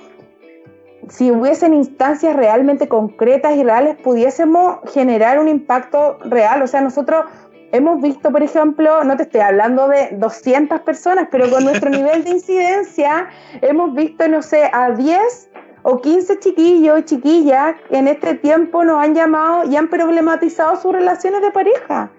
[1.10, 6.62] si hubiesen instancias realmente concretas y reales, pudiésemos generar un impacto real.
[6.62, 7.26] O sea, nosotros
[7.72, 12.24] hemos visto, por ejemplo, no te estoy hablando de 200 personas, pero con nuestro nivel
[12.24, 13.28] de incidencia,
[13.62, 15.50] hemos visto, no sé, a 10
[15.82, 20.76] o 15 chiquillos y chiquillas que en este tiempo nos han llamado y han problematizado
[20.76, 22.12] sus relaciones de pareja.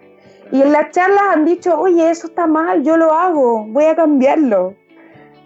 [0.50, 3.94] Y en las charlas han dicho, oye, eso está mal, yo lo hago, voy a
[3.94, 4.74] cambiarlo.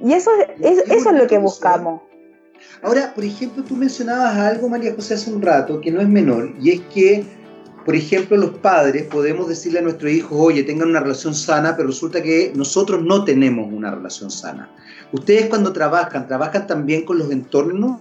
[0.01, 0.31] Y eso,
[0.61, 2.01] es, eso es lo que buscamos.
[2.83, 6.53] Ahora, por ejemplo, tú mencionabas algo, María José, hace un rato, que no es menor,
[6.61, 7.25] y es que,
[7.85, 11.89] por ejemplo, los padres podemos decirle a nuestros hijos, oye, tengan una relación sana, pero
[11.89, 14.71] resulta que nosotros no tenemos una relación sana.
[15.13, 18.01] Ustedes cuando trabajan, ¿trabajan también con los entornos?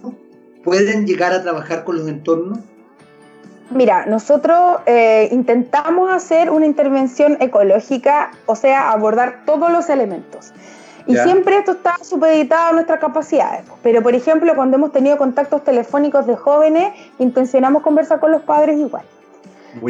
[0.62, 2.58] ¿Pueden llegar a trabajar con los entornos?
[3.70, 10.52] Mira, nosotros eh, intentamos hacer una intervención ecológica, o sea, abordar todos los elementos.
[11.06, 13.64] Y siempre esto está supeditado a nuestras capacidades.
[13.82, 18.78] Pero, por ejemplo, cuando hemos tenido contactos telefónicos de jóvenes, intencionamos conversar con los padres
[18.78, 19.04] igual.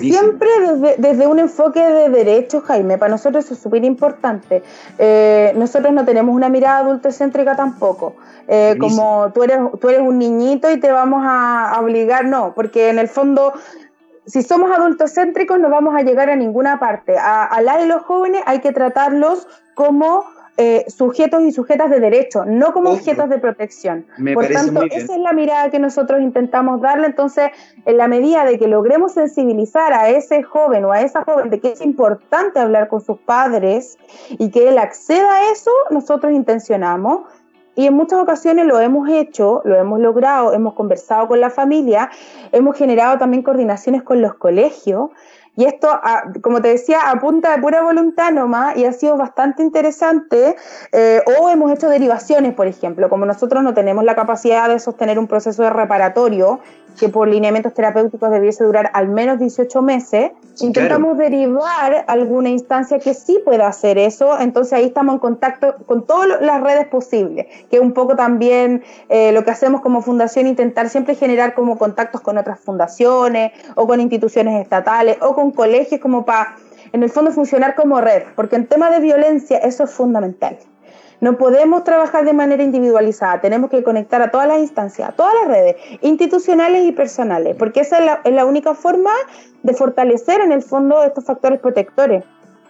[0.01, 0.49] Siempre
[0.97, 4.63] desde, un enfoque de derechos, Jaime, para nosotros eso es súper importante.
[4.99, 8.15] Eh, nosotros no tenemos una mirada adultocéntrica tampoco.
[8.49, 12.89] Eh, como tú eres, tú eres un niñito y te vamos a, obligar, no, porque
[12.89, 13.53] en el fondo
[14.27, 17.19] si somos adultocéntricos no vamos a llegar a ninguna parte.
[17.19, 20.25] A, a la de los jóvenes hay que tratarlos como
[20.57, 24.07] eh, sujetos y sujetas de derecho, no como objetos de protección.
[24.35, 27.09] Por tanto, esa es la mirada que nosotros intentamos darle.
[27.09, 27.51] Entonces,
[27.85, 31.59] en la medida de que logremos sensibilizar a ese joven o a esa joven de
[31.59, 33.99] que es importante hablar con sus padres
[34.31, 37.23] y que él acceda a eso, nosotros intencionamos.
[37.75, 42.11] Y en muchas ocasiones lo hemos hecho, lo hemos logrado, hemos conversado con la familia,
[42.53, 45.11] hemos generado también coordinaciones con los colegios
[45.57, 45.89] y esto,
[46.43, 50.57] como te decía, a punta de pura voluntad nomás y ha sido bastante interesante.
[50.93, 55.19] Eh, o hemos hecho derivaciones, por ejemplo, como nosotros no tenemos la capacidad de sostener
[55.19, 56.61] un proceso de reparatorio
[56.99, 60.31] que por lineamientos terapéuticos debiese durar al menos 18 meses,
[60.61, 66.07] intentamos derivar alguna instancia que sí pueda hacer eso, entonces ahí estamos en contacto con
[66.07, 70.47] todas las redes posibles, que es un poco también eh, lo que hacemos como fundación,
[70.47, 76.01] intentar siempre generar como contactos con otras fundaciones o con instituciones estatales o con colegios
[76.01, 76.57] como para,
[76.93, 80.59] en el fondo, funcionar como red, porque en tema de violencia eso es fundamental.
[81.25, 85.33] No podemos trabajar de manera individualizada, tenemos que conectar a todas las instancias, a todas
[85.41, 89.11] las redes, institucionales y personales, porque esa es la, única forma
[89.63, 92.25] de fortalecer en el fondo estos factores protectores,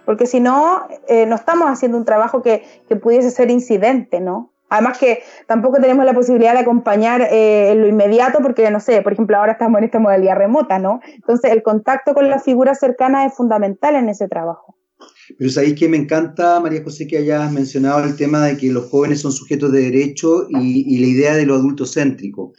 [0.05, 4.53] porque si no, eh, no estamos haciendo un trabajo que, que pudiese ser incidente, ¿no?
[4.69, 9.03] Además que tampoco tenemos la posibilidad de acompañar eh, en lo inmediato porque, no sé,
[9.03, 11.01] por ejemplo, ahora estamos en esta modalidad remota, ¿no?
[11.12, 14.77] Entonces, el contacto con la figura cercana es fundamental en ese trabajo.
[15.39, 18.89] Pero sabéis que me encanta, María José, que hayas mencionado el tema de que los
[18.91, 22.53] jóvenes son sujetos de derecho y, la idea de lo adultocéntrico.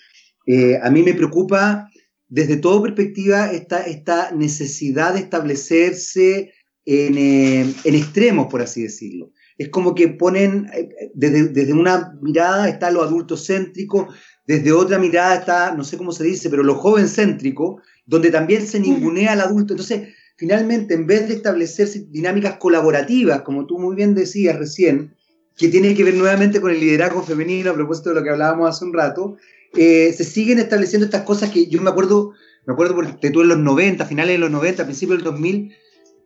[0.45, 1.89] Eh, a mí me preocupa
[2.27, 6.53] desde toda perspectiva esta, esta necesidad de establecerse
[6.85, 9.31] en, eh, en, extremos, por así decirlo.
[9.57, 14.09] Es como que ponen, eh, desde, desde una mirada está lo adultocéntrico,
[14.47, 18.79] desde otra mirada está, no sé cómo se dice, pero lo jovencéntrico, donde también se
[18.79, 19.73] ningunea al adulto.
[19.73, 25.15] Entonces, finalmente, en vez de establecerse dinámicas colaborativas, como tú muy bien decías recién,
[25.57, 28.69] que tiene que ver nuevamente con el liderazgo femenino, a propósito de lo que hablábamos
[28.69, 29.37] hace un rato,
[29.75, 32.33] eh, se siguen estableciendo estas cosas que yo me acuerdo,
[32.65, 35.73] me acuerdo porque tú en los 90, finales de los 90, principios del 2000,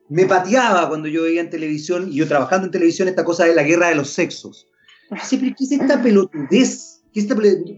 [0.10, 3.54] me pateaba cuando yo veía en televisión, y yo trabajando en televisión, esta cosa de
[3.54, 4.68] la guerra de los sexos.
[5.24, 7.02] Siempre, ¿qué es esta pelotudez?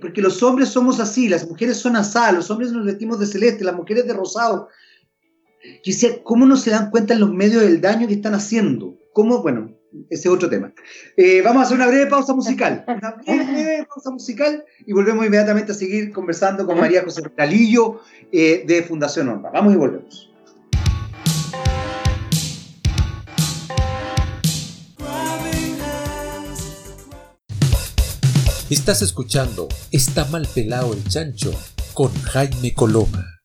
[0.02, 3.64] Porque los hombres somos así, las mujeres son así, los hombres nos vestimos de celeste,
[3.64, 4.70] las mujeres de rosado.
[5.64, 8.98] Yo decía, ¿cómo no se dan cuenta en los medios del daño que están haciendo?
[9.14, 9.42] ¿Cómo?
[9.44, 9.78] Bueno,
[10.10, 10.74] ese es otro tema.
[11.18, 12.84] Eh, vamos a hacer una breve pausa musical.
[12.88, 18.00] Una breve, pausa musical y volvemos inmediatamente a seguir conversando con María José Calillo
[18.32, 19.52] eh, de Fundación Honra.
[19.52, 20.28] Vamos y volvemos.
[28.70, 31.54] Estás escuchando Está mal pelado el chancho
[31.94, 33.41] con Jaime Coloma.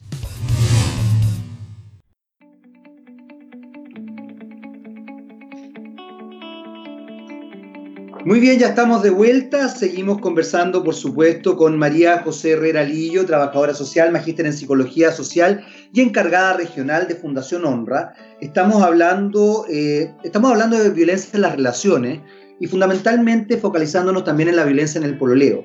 [8.27, 9.69] Muy bien, ya estamos de vuelta.
[9.69, 15.65] Seguimos conversando, por supuesto, con María José Herrera Lillo, trabajadora social, magíster en psicología social
[15.93, 18.15] y encargada regional de Fundación Honra.
[18.41, 22.19] Estamos hablando, eh, estamos hablando de violencia en las relaciones
[22.59, 25.65] y fundamentalmente focalizándonos también en la violencia en el pololeo,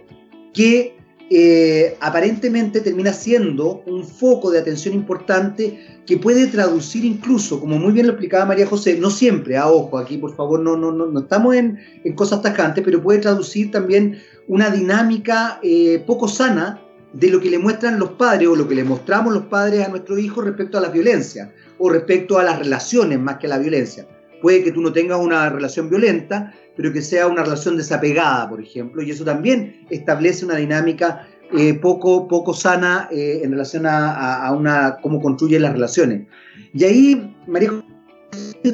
[0.53, 1.00] que
[1.33, 7.93] eh, aparentemente termina siendo un foco de atención importante que puede traducir incluso, como muy
[7.93, 11.05] bien lo explicaba María José, no siempre, a ojo, aquí por favor no, no, no,
[11.05, 16.81] no estamos en, en cosas tajantes, pero puede traducir también una dinámica eh, poco sana
[17.13, 19.89] de lo que le muestran los padres o lo que le mostramos los padres a
[19.89, 23.57] nuestros hijos respecto a la violencia o respecto a las relaciones más que a la
[23.57, 24.05] violencia.
[24.41, 28.61] Puede que tú no tengas una relación violenta, pero que sea una relación desapegada, por
[28.61, 34.53] ejemplo, y eso también establece una dinámica eh, poco, poco sana eh, en relación a,
[34.57, 36.25] una, cómo construye las relaciones.
[36.73, 37.83] Y ahí, María,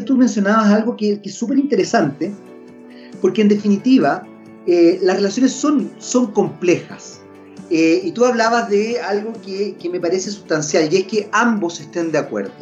[0.06, 2.32] tú mencionabas algo que, es súper interesante,
[3.20, 4.24] porque en definitiva
[4.68, 7.22] eh, las relaciones son, son complejas.
[7.70, 12.12] y tú hablabas de algo que, que, me parece sustancial, y es que ambos estén
[12.12, 12.54] de acuerdo.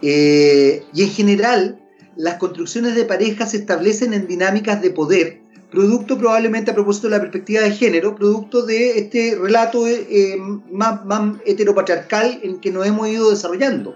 [0.00, 1.78] y en general,
[2.16, 7.16] las construcciones de pareja se establecen en dinámicas de poder producto probablemente a propósito de
[7.16, 10.36] la perspectiva de género, producto de este relato eh,
[10.70, 11.00] más,
[11.46, 13.94] heteropatriarcal en que nos hemos ido desarrollando.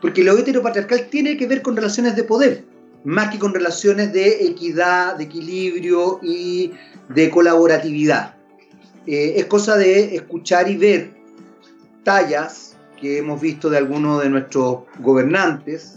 [0.00, 2.64] Porque lo heteropatriarcal tiene que ver con relaciones de poder,
[3.04, 6.72] más que con relaciones de equidad, de equilibrio y
[7.08, 8.36] de colaboratividad.
[9.06, 11.14] Eh, es cosa de escuchar y ver
[12.04, 15.96] tallas que hemos visto de algunos de nuestros gobernantes.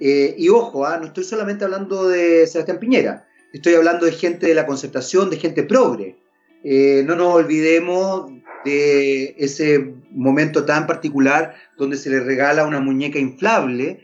[0.00, 4.46] Eh, y ojo, ah, no estoy solamente hablando de Sebastián Piñera, Estoy hablando de gente
[4.46, 6.16] de la concertación, de gente progre.
[6.64, 8.32] Eh, no nos olvidemos
[8.64, 14.00] de ese momento tan particular donde se le regala una muñeca inflable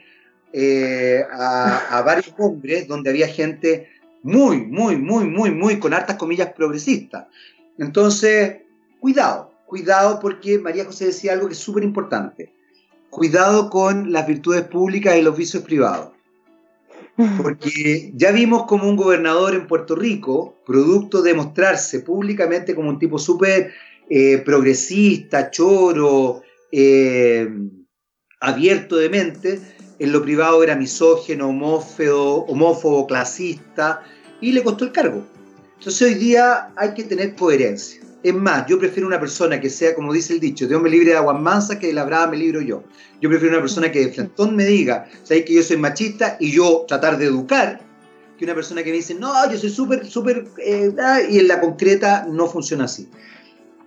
[0.53, 3.89] eh, a, varios hombres, donde había gente
[4.23, 7.27] muy, muy, muy, muy, muy, con hartas comillas progresistas.
[7.79, 8.57] Entonces,
[9.01, 12.53] cuidado, cuidado porque María José decía algo que es súper importante.
[13.11, 16.18] Cuidado con las virtudes públicas y los vicios privados.
[17.43, 22.99] Porque ya vimos como un gobernador en Puerto Rico, producto de mostrarse públicamente como un
[23.01, 23.73] tipo súper
[24.09, 27.49] eh, progresista, choro, eh,
[28.41, 29.61] abierto de mente,
[29.99, 34.05] en lo privado era misógeno, homófobo, homófobo, clasista,
[34.41, 35.27] y le costó el cargo.
[35.79, 38.01] Entonces hoy día hay que tener coherencia.
[38.23, 41.11] Es más, yo prefiero una persona que sea, como dice el dicho, de hombre libre
[41.11, 42.83] de aguas mansas que de la brava me libro yo.
[43.21, 46.85] Yo prefiero una persona que de me diga, sabéis que yo soy machista y yo
[46.89, 47.81] tratar de educar,
[48.37, 51.49] que una persona que me dice, no, yo soy súper, súper, eh, ah", y en
[51.49, 53.09] la concreta no funciona así.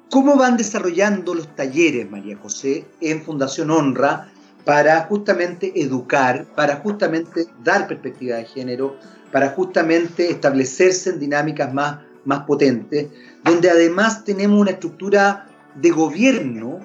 [0.09, 4.29] ¿Cómo van desarrollando los talleres, María José, en Fundación Honra
[4.65, 8.97] para justamente educar, para justamente dar perspectiva de género,
[9.31, 13.07] para justamente establecerse en dinámicas más, más potentes?
[13.43, 16.79] Donde además tenemos una estructura de gobierno,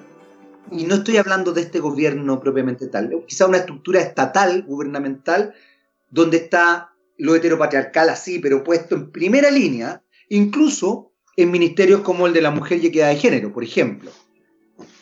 [0.71, 5.53] y no estoy hablando de este gobierno propiamente tal, quizá una estructura estatal, gubernamental,
[6.09, 12.33] donde está lo heteropatriarcal así, pero puesto en primera línea, incluso en ministerios como el
[12.33, 14.11] de la mujer y equidad de género, por ejemplo.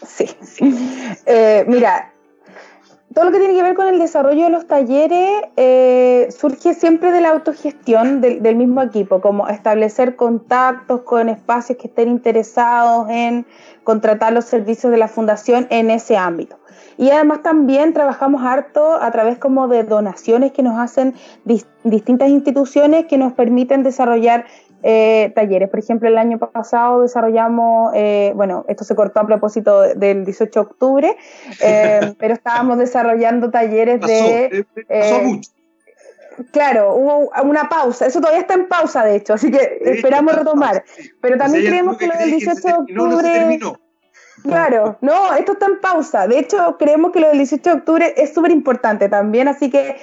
[0.07, 0.25] Sí,
[1.25, 2.13] eh, mira,
[3.15, 7.13] todo lo que tiene que ver con el desarrollo de los talleres eh, surge siempre
[7.13, 13.45] de la autogestión del, mismo equipo, como establecer contactos con espacios que estén interesados en
[13.85, 16.57] contratar los servicios de la fundación en ese ámbito.
[16.97, 21.13] Y además también trabajamos harto a través como de donaciones que nos hacen
[21.85, 24.45] distintas instituciones que nos permiten desarrollar
[24.87, 25.67] eh, talleres.
[25.67, 30.59] Por ejemplo, el año pasado desarrollamos, eh, bueno, esto se cortó a propósito del 18
[30.59, 31.17] de octubre,
[31.59, 34.63] eh, pero estábamos desarrollando talleres de...
[34.87, 35.49] Pasó mucho.
[36.51, 40.83] Claro, hubo una pausa, eso todavía está en pausa de hecho, así que esperamos retomar.
[41.19, 43.59] Pero también creemos que lo del 18 de octubre...
[44.43, 46.27] Claro, no, esto está en pausa.
[46.27, 49.95] De hecho, creemos que lo del 18 de octubre es súper importante también, así que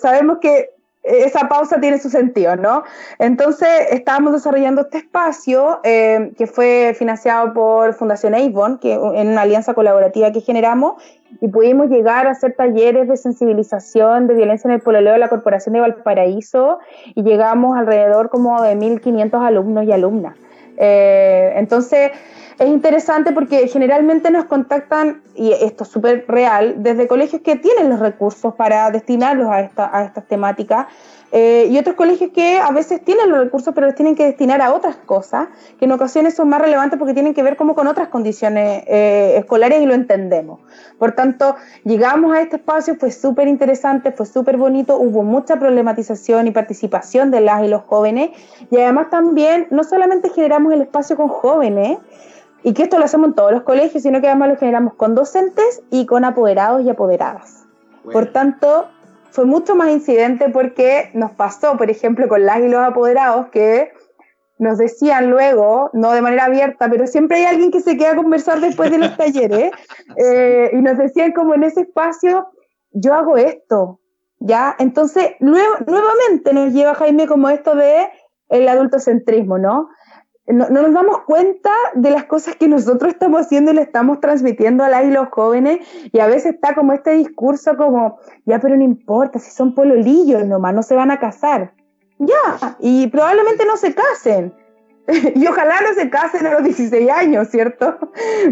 [0.00, 0.70] sabemos que
[1.02, 2.82] esa pausa tiene su sentido, ¿no?
[3.18, 9.42] Entonces, estábamos desarrollando este espacio eh, que fue financiado por Fundación Avon, que en una
[9.42, 11.02] alianza colaborativa que generamos,
[11.40, 15.28] y pudimos llegar a hacer talleres de sensibilización de violencia en el pololeo de la
[15.28, 16.78] Corporación de Valparaíso,
[17.14, 20.36] y llegamos alrededor como de 1.500 alumnos y alumnas.
[20.82, 22.10] Eh, entonces,
[22.58, 27.90] es interesante porque generalmente nos contactan, y esto es súper real, desde colegios que tienen
[27.90, 30.86] los recursos para destinarlos a, esta, a estas temáticas,
[31.32, 34.60] eh, y otros colegios que a veces tienen los recursos, pero los tienen que destinar
[34.60, 37.86] a otras cosas, que en ocasiones son más relevantes porque tienen que ver como con
[37.86, 40.60] otras condiciones eh, escolares y lo entendemos.
[40.98, 41.54] Por tanto,
[41.84, 47.30] llegamos a este espacio, fue súper interesante, fue súper bonito, hubo mucha problematización y participación
[47.30, 48.30] de las y los jóvenes,
[48.70, 51.98] y además también no solamente generamos el espacio con jóvenes,
[52.62, 55.14] y que esto lo hacemos en todos los colegios, sino que además lo generamos con
[55.14, 57.64] docentes y con apoderados y apoderadas.
[58.12, 58.88] Por tanto,
[59.30, 63.92] fue mucho más incidente porque nos pasó, por ejemplo, con las y los apoderados que
[64.58, 68.16] nos decían luego, no de manera abierta, pero siempre hay alguien que se queda a
[68.16, 69.70] conversar después de los talleres,
[70.16, 72.48] eh, y nos decían como en ese espacio,
[72.90, 74.00] yo hago esto,
[74.38, 74.76] ¿ya?
[74.78, 78.10] Entonces, nuevamente nos lleva Jaime como esto de
[78.50, 79.88] el adultocentrismo, ¿no?
[80.52, 84.84] No, nos damos cuenta de las cosas que nosotros estamos haciendo y le estamos transmitiendo
[84.84, 85.80] a las y los jóvenes
[86.12, 90.44] y a veces está como este discurso como, ya, pero no importa, si son pololillos
[90.46, 91.72] nomás, no se van a casar.
[92.18, 94.52] Ya, y probablemente no se casen,
[95.34, 97.98] y ojalá no se casen a los 16 años, ¿cierto?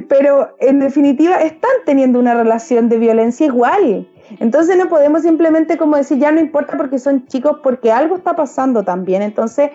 [0.08, 4.08] Pero en definitiva están teniendo una relación de violencia igual.
[4.40, 8.36] Entonces no podemos simplemente como decir, ya no importa porque son chicos, porque algo está
[8.36, 9.22] pasando también.
[9.22, 9.70] Entonces,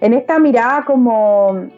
[0.00, 1.68] en esta mirada como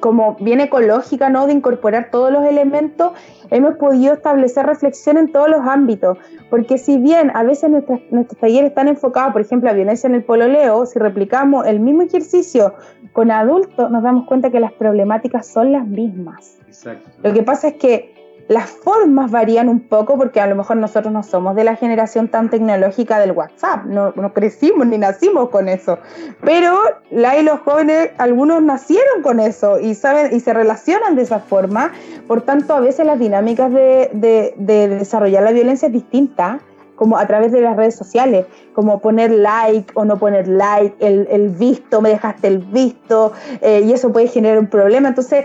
[0.00, 1.46] como bien ecológica, ¿no?
[1.46, 3.12] De incorporar todos los elementos,
[3.50, 6.18] hemos podido establecer reflexión en todos los ámbitos.
[6.50, 10.14] Porque si bien a veces nuestros, nuestros talleres están enfocados, por ejemplo, a violencia en
[10.14, 12.74] el pololeo, si replicamos el mismo ejercicio
[13.12, 16.58] con adultos, nos damos cuenta que las problemáticas son las mismas.
[16.66, 17.08] Exacto.
[17.22, 18.13] Lo que pasa es que
[18.48, 22.28] las formas varían un poco porque a lo mejor nosotros no somos de la generación
[22.28, 25.98] tan tecnológica del WhatsApp, no, crecimos ni nacimos con eso,
[26.42, 26.78] pero
[27.10, 31.40] la y los jóvenes, algunos nacieron con eso y saben y se relacionan de esa
[31.40, 31.92] forma,
[32.26, 34.10] por tanto a veces las dinámicas de,
[34.56, 36.60] de, desarrollar la violencia es distinta
[36.96, 41.26] como a través de las redes sociales, como poner like o no poner like, el,
[41.28, 43.32] el visto, me dejaste el visto,
[43.62, 45.08] eh, y eso puede generar un problema.
[45.08, 45.44] Entonces,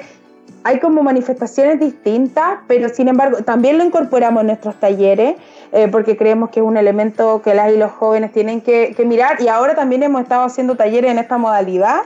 [0.64, 5.36] hay como manifestaciones distintas, pero sin embargo también lo incorporamos en nuestros talleres
[5.72, 9.42] eh, porque creemos que es un elemento que las y los jóvenes tienen que, mirar.
[9.42, 12.02] Y ahora también hemos estado haciendo talleres en esta modalidad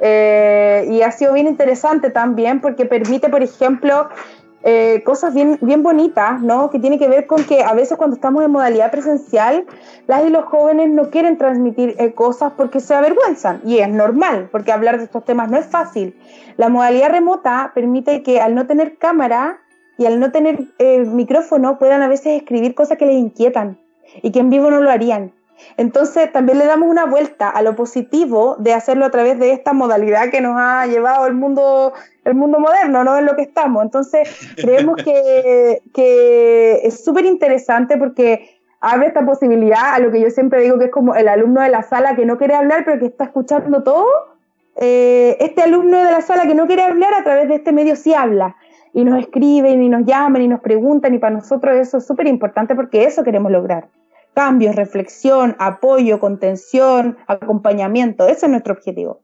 [0.00, 4.08] eh, y ha sido bien interesante también porque permite, por ejemplo,
[4.66, 6.70] eh, cosas bien, bien bonitas, ¿no?
[6.70, 9.66] Que tiene que ver con que a veces cuando estamos en modalidad presencial,
[10.06, 13.60] las y los jóvenes no quieren transmitir eh, cosas porque se avergüenzan.
[13.66, 16.18] Y es normal, porque hablar de estos temas no es fácil.
[16.56, 19.58] La modalidad remota permite que al no tener cámara
[19.98, 23.78] y al no tener eh, micrófono puedan a veces escribir cosas que les inquietan
[24.22, 25.32] y que en vivo no lo harían.
[25.76, 29.72] Entonces también le damos una vuelta a lo positivo de hacerlo a través de esta
[29.72, 31.92] modalidad que nos ha llevado el mundo,
[32.24, 33.82] el mundo moderno, no en lo que estamos.
[33.82, 40.30] Entonces creemos que, que es súper interesante porque abre esta posibilidad a lo que yo
[40.30, 42.98] siempre digo que es como el alumno de la sala que no quiere hablar pero
[42.98, 44.06] que está escuchando todo.
[44.76, 47.94] Eh, este alumno de la sala que no quiere hablar a través de este medio
[47.96, 48.56] sí habla
[48.92, 52.26] y nos escriben y nos llaman y nos preguntan y para nosotros eso es súper
[52.26, 53.86] importante porque eso queremos lograr
[54.34, 58.26] cambios, reflexión, apoyo, contención, acompañamiento.
[58.26, 59.20] Ese es nuestro objetivo.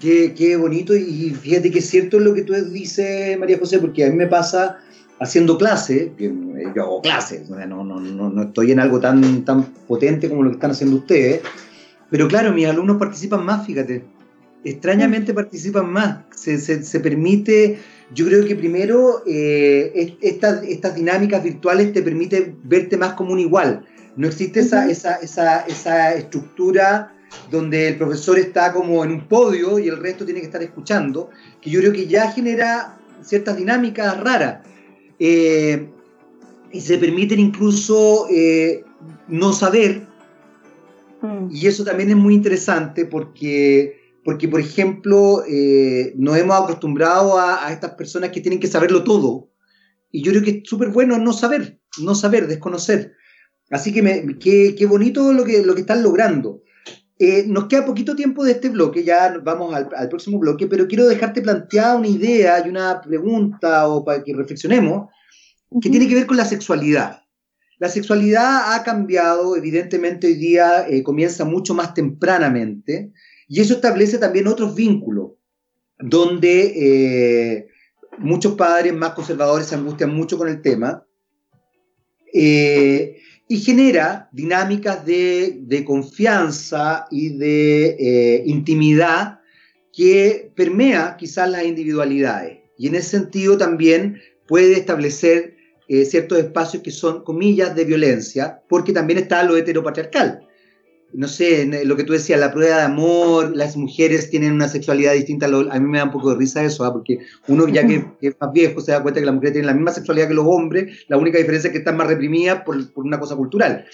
[0.00, 4.10] Qué, bonito y fíjate que es cierto lo que tú dices, María José, porque a
[4.10, 4.78] mí me pasa
[5.18, 10.28] haciendo clase, yo hago clases, no, no, no, no, estoy en algo tan, tan potente
[10.28, 11.40] como lo que están haciendo ustedes,
[12.10, 14.04] pero claro, mis alumnos participan más, fíjate,
[14.64, 15.36] extrañamente mm.
[15.36, 17.78] participan más, se, se, permite,
[18.12, 23.38] yo creo que primero eh, estas, estas dinámicas virtuales te permiten verte más como un
[23.38, 23.86] igual,
[24.16, 27.14] no existe esa, esa, esa, esa estructura
[27.50, 31.30] donde el profesor está como en un podio y el resto tiene que estar escuchando,
[31.60, 34.66] que yo creo que ya genera ciertas dinámicas raras.
[35.18, 35.88] Eh,
[36.72, 38.84] y se permiten incluso eh,
[39.28, 40.06] no saber,
[41.22, 41.48] mm.
[41.50, 47.70] y eso también es muy interesante porque porque, por ejemplo, eh, nos hemos acostumbrado a,
[47.70, 49.50] estas personas que tienen que saberlo todo.
[50.10, 53.14] Y yo creo que es súper bueno no saber, no saber, desconocer.
[53.70, 56.62] Así que me, qué, qué, bonito lo que, lo que están logrando.
[57.18, 60.88] Eh, nos queda poquito tiempo de este bloque, ya vamos al, al, próximo bloque, pero
[60.88, 65.10] quiero dejarte planteada una idea y una pregunta o para que reflexionemos,
[65.80, 67.24] que tiene que ver con la sexualidad.
[67.78, 73.12] La sexualidad ha cambiado, evidentemente hoy día eh, comienza mucho más tempranamente.
[73.48, 75.32] Y eso establece también otros vínculos,
[75.98, 77.68] donde eh,
[78.18, 81.06] muchos padres más conservadores se angustian mucho con el tema
[82.32, 83.18] eh,
[83.48, 89.40] y genera dinámicas de, confianza y de eh, intimidad
[89.92, 92.58] que permea quizás las individualidades.
[92.76, 95.54] Y en ese sentido también puede establecer
[95.86, 100.43] ciertos espacios que son comillas de violencia, porque también está lo heteropatriarcal
[101.14, 105.12] no sé, lo que tú decías, la prueba de amor, las mujeres tienen una sexualidad
[105.12, 106.92] distinta, a mí me da un poco de risa eso, ¿ah?
[106.92, 109.74] porque uno ya que, es más viejo se da cuenta que las mujeres tienen la
[109.74, 113.20] misma sexualidad que los hombres, la única diferencia es que están más reprimidas por, una
[113.20, 113.86] cosa cultural.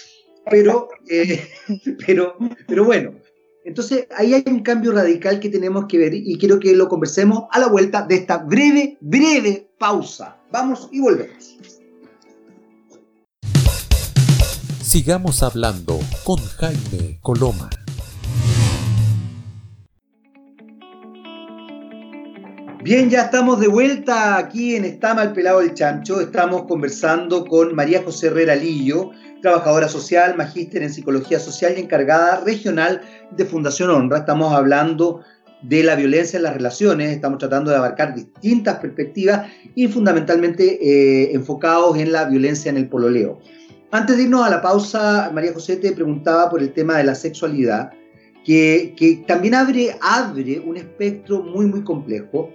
[0.49, 1.47] Pero, eh,
[2.05, 2.35] pero,
[2.67, 3.13] pero bueno,
[3.63, 7.43] entonces ahí hay un cambio radical que tenemos que ver y quiero que lo conversemos
[7.51, 10.37] a la vuelta de esta breve, breve pausa.
[10.51, 11.50] Vamos y volvemos.
[14.91, 17.69] Sigamos hablando con Jaime Coloma.
[22.83, 26.19] Bien, ya estamos de vuelta aquí en Estama el Pelado del Chancho.
[26.19, 29.11] Estamos conversando con María José Herrera Lillo,
[29.41, 32.99] trabajadora social, magíster en psicología social y encargada regional
[33.31, 34.17] de Fundación Honra.
[34.17, 35.21] Estamos hablando
[35.61, 41.33] de la violencia en las relaciones, estamos tratando de abarcar distintas perspectivas y fundamentalmente eh,
[41.33, 43.39] enfocados en la violencia en el pololeo.
[43.93, 47.13] Antes de irnos a la pausa, María José te preguntaba por el tema de la
[47.13, 47.91] sexualidad
[48.45, 52.51] que, que también abre, abre un espectro muy, muy complejo.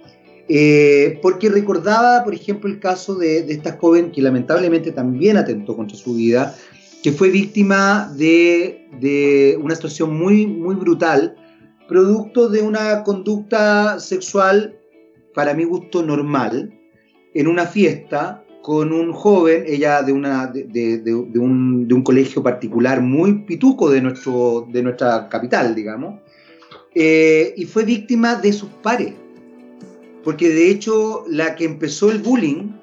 [0.49, 5.75] Eh, porque recordaba, por ejemplo, el caso de, de, esta joven que lamentablemente también atentó
[5.75, 6.55] contra su vida,
[7.03, 11.35] que fue víctima de, de, una situación muy, muy brutal,
[11.87, 14.79] producto de una conducta sexual,
[15.35, 16.73] para mi gusto, normal,
[17.35, 22.43] en una fiesta con un joven, ella de, una, de, de, de un, un, colegio
[22.43, 26.19] particular muy pituco de, nuestro, de nuestra capital, digamos,
[26.93, 29.13] eh, y fue víctima de sus pares.
[30.21, 32.73] Porque de hecho la que empezó el bullying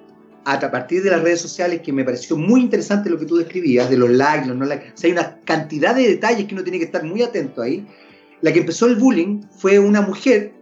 [0.47, 3.91] a partir de las redes sociales, que me pareció muy interesante lo que tú describías,
[3.91, 6.79] de los likes, los no likes, o hay una cantidad de detalles que uno tiene
[6.79, 7.87] que estar muy atento ahí.
[8.41, 10.55] La que empezó el bullying fue una mujer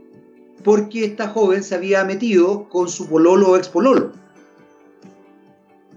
[0.64, 4.20] porque esta joven se había metido con su pololo o ex pololo.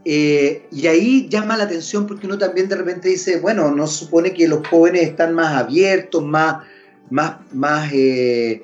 [0.08, 4.34] Eh, y ahí llama la atención porque uno también de repente dice, bueno, no supone
[4.34, 6.64] que los jóvenes están más abiertos, más,
[7.10, 7.92] más, más...
[7.92, 8.64] Eh...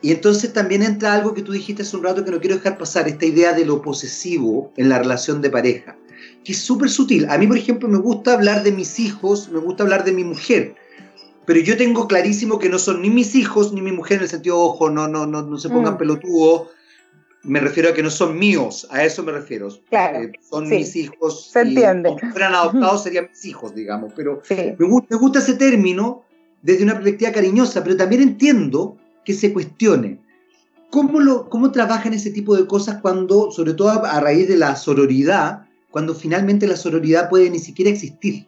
[0.00, 2.78] y entonces también entra algo que tú dijiste hace un rato que no quiero dejar
[2.78, 5.98] pasar, esta idea de lo posesivo en la relación de pareja,
[6.42, 7.28] que es súper sutil.
[7.28, 10.24] A mí, por ejemplo, me gusta hablar de mis hijos, me gusta hablar de mi
[10.24, 10.76] mujer,
[11.44, 14.28] pero yo tengo clarísimo que no son ni mis hijos ni mi mujer en el
[14.30, 15.98] sentido, ojo, no, no, no, no se pongan mm.
[15.98, 16.68] pelotudos
[17.44, 19.68] me refiero a que no son míos, a eso me refiero.
[19.90, 21.50] Claro, eh, son mis hijos.
[21.52, 22.16] Se entiende.
[22.20, 24.12] Si fueran adoptados serían mis hijos, digamos.
[24.16, 26.22] Pero me, gusta, me, gusta, ese término
[26.62, 30.20] desde una perspectiva cariñosa, pero también entiendo que se cuestione.
[30.90, 34.56] ¿Cómo, lo, ¿Cómo trabajan ese tipo de cosas cuando, sobre todo a, a raíz de
[34.56, 38.46] la sororidad, cuando finalmente la sororidad puede ni siquiera existir?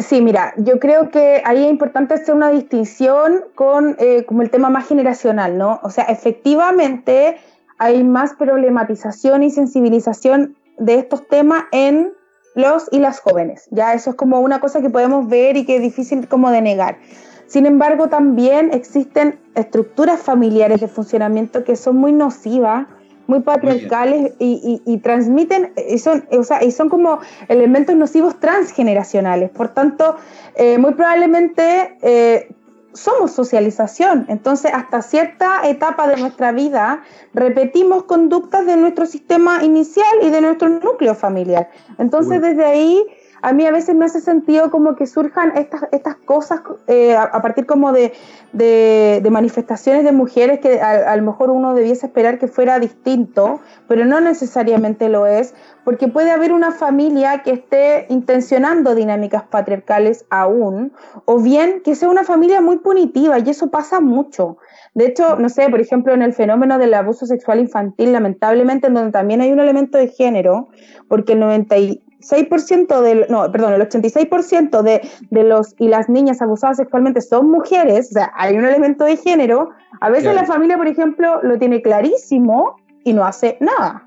[0.00, 4.50] Sí, mira, yo creo que ahí es importante hacer una distinción con eh, como el
[4.50, 5.78] tema más generacional, ¿no?
[5.82, 7.36] O sea, efectivamente
[7.78, 12.12] hay más problematización y sensibilización de estos temas en
[12.54, 13.68] los y las jóvenes.
[13.70, 16.62] Ya eso es como una cosa que podemos ver y que es difícil como de
[16.62, 16.98] negar.
[17.46, 22.86] Sin embargo, también existen estructuras familiares de funcionamiento que son muy nocivas
[23.30, 29.50] muy patriarcales y, y, transmiten, y son, o sea, y son como elementos nocivos transgeneracionales.
[29.50, 30.16] Por tanto,
[30.56, 32.52] eh, muy probablemente eh,
[32.92, 34.26] somos socialización.
[34.28, 37.02] Entonces, hasta cierta etapa de nuestra vida,
[37.32, 41.70] repetimos conductas de nuestro sistema inicial y de nuestro núcleo familiar.
[41.98, 43.06] Entonces, desde ahí
[43.42, 47.40] a mí a veces me hace sentido como que surjan estas, estas cosas eh, a,
[47.42, 48.12] partir como de,
[48.52, 54.04] de, manifestaciones de mujeres que a, lo mejor uno debiese esperar que fuera distinto, pero
[54.04, 60.92] no necesariamente lo es, porque puede haber una familia que esté intencionando dinámicas patriarcales aún,
[61.24, 64.58] o bien que sea una familia muy punitiva, y eso pasa mucho.
[64.94, 68.94] De hecho, no sé, por ejemplo, en el fenómeno del abuso sexual infantil, lamentablemente, en
[68.94, 70.68] donde también hay un elemento de género,
[71.08, 71.76] porque el 90
[72.20, 75.00] 6% del, no, perdón, el 86% de,
[75.30, 79.16] de los y las niñas abusadas sexualmente son mujeres, o sea, hay un elemento de
[79.16, 84.06] género, a veces la familia, por ejemplo, lo tiene clarísimo y no hace nada.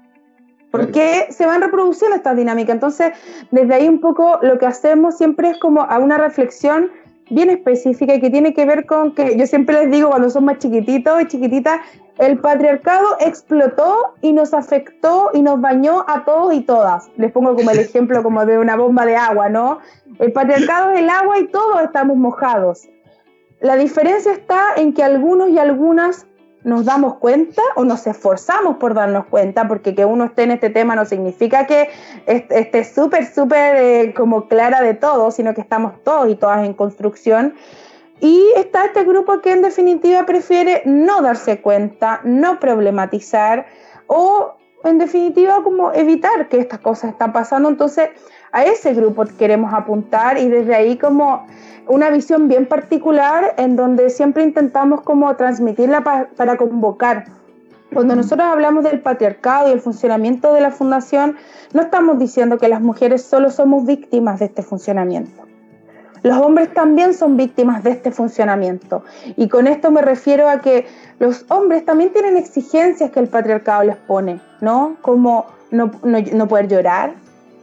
[0.71, 2.73] Porque se van reproduciendo estas dinámicas.
[2.73, 3.11] Entonces,
[3.51, 6.89] desde ahí un poco lo que hacemos siempre es como a una reflexión
[7.29, 10.45] bien específica y que tiene que ver con que yo siempre les digo cuando son
[10.45, 11.81] más chiquititos y chiquititas,
[12.19, 17.09] el patriarcado explotó y nos afectó y nos bañó a todos y todas.
[17.17, 19.79] Les pongo como el ejemplo como de una bomba de agua, ¿no?
[20.19, 22.87] El patriarcado es el agua y todos estamos mojados.
[23.61, 26.27] La diferencia está en que algunos y algunas
[26.63, 30.69] nos damos cuenta o nos esforzamos por darnos cuenta, porque que uno esté en este
[30.69, 31.89] tema no significa que
[32.25, 36.73] esté súper, súper eh, como clara de todo, sino que estamos todos y todas en
[36.73, 37.55] construcción.
[38.19, 43.65] Y está este grupo que en definitiva prefiere no darse cuenta, no problematizar
[44.07, 47.69] o en definitiva como evitar que estas cosas están pasando.
[47.69, 48.09] Entonces
[48.51, 51.45] a ese grupo queremos apuntar y desde ahí como
[51.87, 57.25] una visión bien particular en donde siempre intentamos como transmitirla para convocar.
[57.93, 61.35] Cuando nosotros hablamos del patriarcado y el funcionamiento de la fundación,
[61.73, 65.52] no estamos diciendo que las mujeres solo somos víctimas de este funcionamiento.
[66.23, 69.03] Los hombres también son víctimas de este funcionamiento.
[69.35, 70.87] Y con esto me refiero a que
[71.19, 74.95] los hombres también tienen exigencias que el patriarcado les pone, ¿no?
[75.01, 77.13] Como no, no, no poder llorar,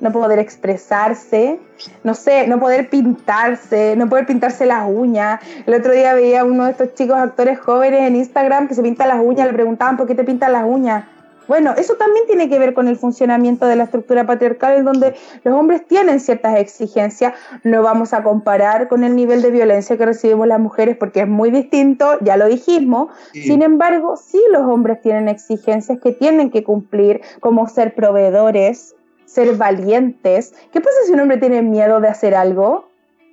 [0.01, 1.59] no poder expresarse,
[2.05, 5.41] no sé, no poder pintarse, no poder pintarse las uñas.
[5.67, 8.83] El otro día veía a uno de estos chicos actores jóvenes en Instagram que se
[8.83, 11.05] pinta las uñas, le preguntaban por qué te pintas las uñas.
[11.51, 15.17] Bueno, eso también tiene que ver con el funcionamiento de la estructura patriarcal en donde
[15.43, 17.35] los hombres tienen ciertas exigencias.
[17.65, 21.27] No vamos a comparar con el nivel de violencia que recibimos las mujeres porque es
[21.27, 23.09] muy distinto, ya lo dijimos.
[23.33, 28.95] Sin embargo, sí los hombres tienen exigencias que tienen que cumplir, como ser proveedores,
[29.25, 30.55] ser valientes.
[30.71, 32.91] ¿Qué pasa si un hombre tiene miedo de hacer algo?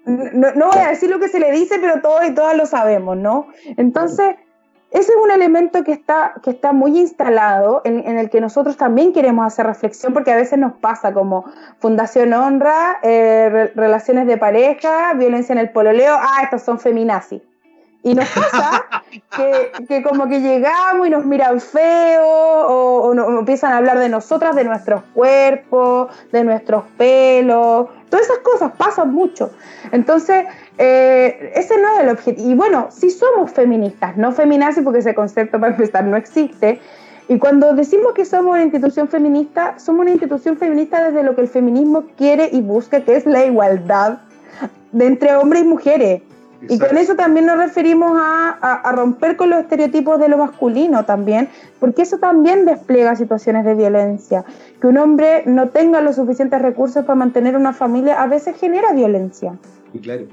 [0.07, 2.65] no, no, voy a decir lo que se le dice, pero todos y todas lo
[2.65, 3.47] sabemos, ¿no?
[3.75, 4.37] Entonces,
[4.89, 9.11] ese es un elemento que está, que está muy instalado, en, el que nosotros también
[9.11, 11.45] queremos hacer reflexión, porque a veces nos pasa como
[11.79, 17.41] Fundación Honra, eh, relaciones de pareja, violencia en el pololeo, ah, estos son feminazis.
[18.01, 18.85] Y nos pasa
[19.87, 24.55] que, como que llegamos y nos miran feo o, o, empiezan a hablar de nosotras,
[24.55, 27.89] de nuestros cuerpos, de nuestros pelos.
[28.09, 29.51] Todas esas cosas pasan mucho.
[29.91, 30.45] Entonces,
[30.77, 32.49] eh, ese no es el objetivo.
[32.49, 36.79] Y bueno, si somos feministas, no feminazis porque ese concepto para empezar no existe.
[37.29, 41.41] Y cuando decimos que somos una institución feminista, somos una institución feminista desde lo que
[41.41, 44.19] el feminismo quiere y busca, que es la igualdad
[44.91, 46.21] de entre hombres y mujeres.
[46.69, 51.49] Y con eso también nos referimos a, romper con los estereotipos de lo masculino también,
[51.79, 54.43] porque eso también despliega situaciones de violencia.
[54.81, 58.93] Que un hombre no tenga los suficientes recursos para mantener una familia a veces genera
[58.93, 59.53] violencia.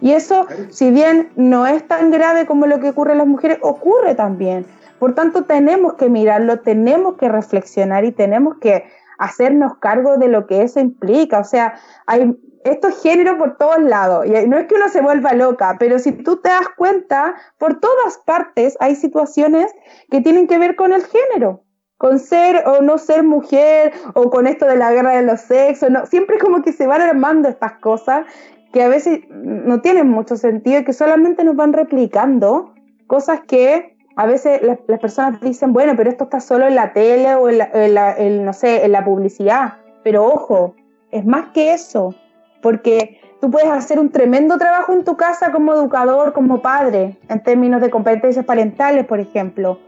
[0.00, 3.58] Y, eso, si bien no es tan grave como lo que ocurre en las mujeres,
[3.62, 4.66] ocurre también.
[4.98, 8.84] Por tanto, tenemos que mirarlo, tenemos que reflexionar y tenemos que
[9.18, 11.40] hacernos cargo de lo que eso implica.
[11.40, 11.74] O sea,
[12.06, 14.26] hay estos géneros por todos lados.
[14.26, 17.78] Y no es que uno se vuelva loca, pero si tú te das cuenta, por
[17.78, 19.72] todas partes hay situaciones
[20.10, 21.62] que tienen que ver con el género,
[21.98, 25.90] con ser o no ser mujer, o con esto de la guerra de los sexos.
[25.90, 28.26] No, siempre como que se van armando estas cosas
[28.74, 32.74] que a veces no tienen mucho sentido y que solamente nos van replicando
[33.06, 37.36] cosas que a veces las, personas dicen, bueno, pero esto está solo en la tele
[37.36, 37.58] o en
[37.94, 39.74] la, no sé, en la publicidad.
[40.02, 40.74] Pero ojo,
[41.12, 42.16] es más que eso
[42.62, 47.42] porque tú puedes hacer un tremendo trabajo en tu casa como educador, como padre, en
[47.44, 49.78] términos de competencias parentales, por ejemplo,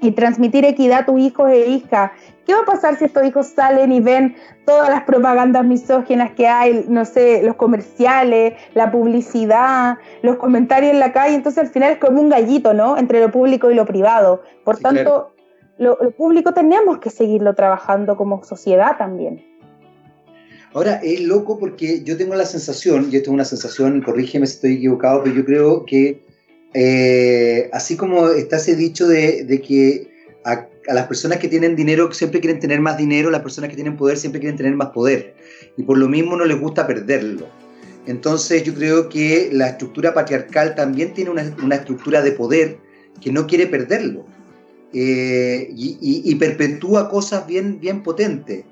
[0.00, 2.10] y transmitir equidad a tus hijos e hijas.
[2.46, 6.46] ¿Qué va a pasar si estos hijos salen y ven todas las propagandas misóginas que
[6.46, 11.34] hay, no sé, los comerciales, la publicidad, los comentarios en la calle?
[11.34, 12.98] Entonces al final es como un gallito, ¿no?
[12.98, 14.42] Entre lo público y lo privado.
[14.64, 15.32] Por tanto,
[15.78, 19.44] lo público tenemos que seguirlo trabajando como sociedad también.
[20.76, 24.56] Ahora, es loco porque yo tengo la sensación, y esto es una sensación, corrígeme si
[24.56, 26.25] estoy equivocado, pero yo creo que
[26.74, 30.08] eh, así como está ese dicho de, que
[30.44, 33.96] a, las personas que tienen dinero siempre quieren tener más dinero, las personas que tienen
[33.96, 35.34] poder siempre quieren tener más poder.
[35.76, 37.46] Y por lo mismo no les gusta perderlo.
[38.06, 42.78] Entonces yo creo que la estructura patriarcal también tiene una, estructura de poder
[43.20, 44.26] que no quiere perderlo.
[44.92, 48.64] Eh, y, perpetúa cosas bien, bien potentes.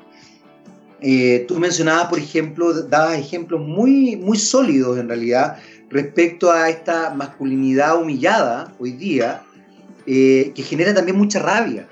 [1.00, 5.58] Eh, tú mencionabas, por ejemplo, dabas ejemplos muy, muy sólidos en realidad
[5.90, 9.42] respecto a esta masculinidad humillada hoy día,
[10.06, 11.88] eh, que genera también mucha rabia.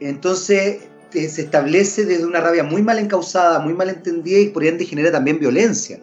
[0.00, 0.82] Entonces
[1.14, 4.84] eh, se establece desde una rabia muy mal encausada, muy mal entendida y por ende
[4.84, 6.00] genera también violencia.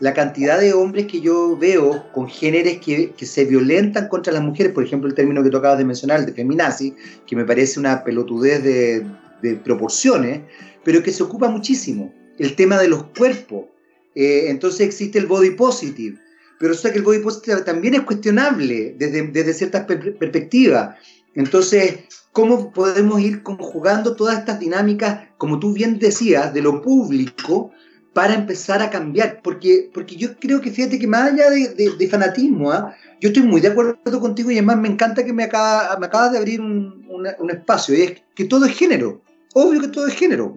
[0.00, 4.72] La cantidad de hombres que yo veo con géneros que, se violentan contra las mujeres,
[4.72, 6.94] por ejemplo el término que tú acabas de mencionar, de feminazi,
[7.26, 9.06] que me parece una pelotudez de,
[9.40, 10.40] de proporciones,
[10.82, 12.12] pero que se ocupa muchísimo.
[12.38, 13.66] El tema de los cuerpos.
[14.14, 16.18] Eh, entonces existe el body positive.
[16.58, 20.96] Pero resulta que el body positive también es cuestionable desde, desde ciertas perspectivas.
[21.34, 22.00] Entonces,
[22.32, 27.72] ¿cómo podemos ir conjugando todas estas dinámicas, como tú bien decías, de lo público
[28.12, 29.40] para empezar a cambiar?
[29.42, 32.94] Porque, porque yo creo que, fíjate que más allá de, fanatismo, ¿ah?
[33.20, 36.32] yo estoy muy de acuerdo contigo y además me encanta que me, acaba, me acabas
[36.32, 37.04] de abrir un,
[37.38, 39.22] un espacio, y es que todo es género.
[39.54, 40.56] Obvio que todo es género.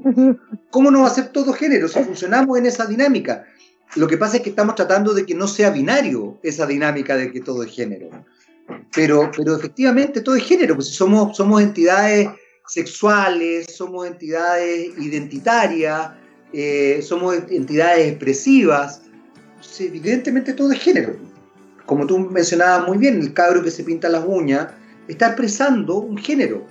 [0.72, 3.46] ¿Cómo no va a ser todo género si funcionamos en esa dinámica?
[3.96, 7.32] Lo que pasa es que estamos tratando de que no sea binario esa dinámica de
[7.32, 8.10] que todo es género.
[8.94, 12.30] Pero, pero efectivamente todo es género, pues somos, somos entidades
[12.68, 16.12] sexuales, somos entidades identitarias,
[16.54, 19.02] eh, somos entidades expresivas.
[19.80, 21.16] evidentemente todo es género.
[21.86, 24.68] Como tú mencionabas muy bien, el cabro que se pinta las uñas
[25.08, 26.66] está expresando un género.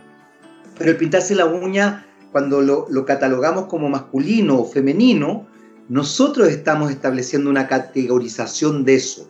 [0.79, 5.47] Pero el pintarse la uña cuando lo, catalogamos como masculino o femenino,
[5.89, 9.29] nosotros estamos estableciendo una categorización de eso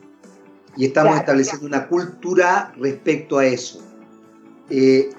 [0.77, 3.83] y estamos estableciendo una cultura respecto a eso.
[4.71, 5.11] Eh,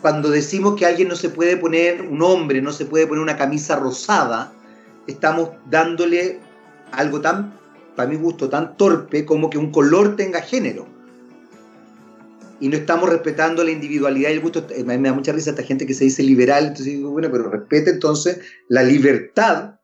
[0.00, 3.36] cuando decimos que alguien no se puede poner, un hombre no se puede poner una
[3.36, 4.52] camisa rosada,
[5.06, 6.40] estamos dándole
[6.92, 7.54] algo tan,
[7.94, 10.86] para mi gusto, tan torpe como que un color tenga género
[12.58, 14.66] y no estamos respetando la individualidad y el gusto.
[14.70, 17.50] Eh, me da mucha risa esta gente que se dice liberal, entonces digo, bueno, pero
[17.50, 19.75] respete entonces la libertad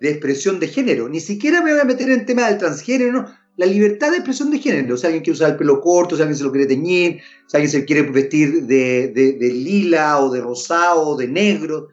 [0.00, 1.08] de expresión de género.
[1.08, 3.26] Ni siquiera me voy a meter en el tema del transgénero, no.
[3.56, 4.94] La libertad de expresión de género.
[4.94, 7.56] O sea, alguien quiere usar el pelo corto, si alguien se lo quiere teñir, si
[7.56, 11.88] alguien se quiere vestir de, de, lila o de rosado o de negro.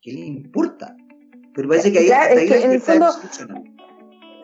[0.00, 0.96] ¿Qué le importa?
[1.54, 3.06] Pero parece que ahí, en el fondo,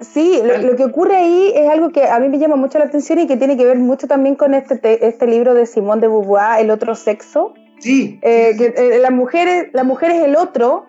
[0.02, 3.20] Sí, lo, que ocurre ahí es algo que a mí me llama mucho la atención
[3.20, 6.60] y que tiene que ver mucho también con este, este libro de Simón de Beauvoir,
[6.60, 7.54] El otro sexo.
[7.78, 8.18] Sí.
[8.22, 10.86] Eh, que eh, la, mujer es, la mujer es el otro,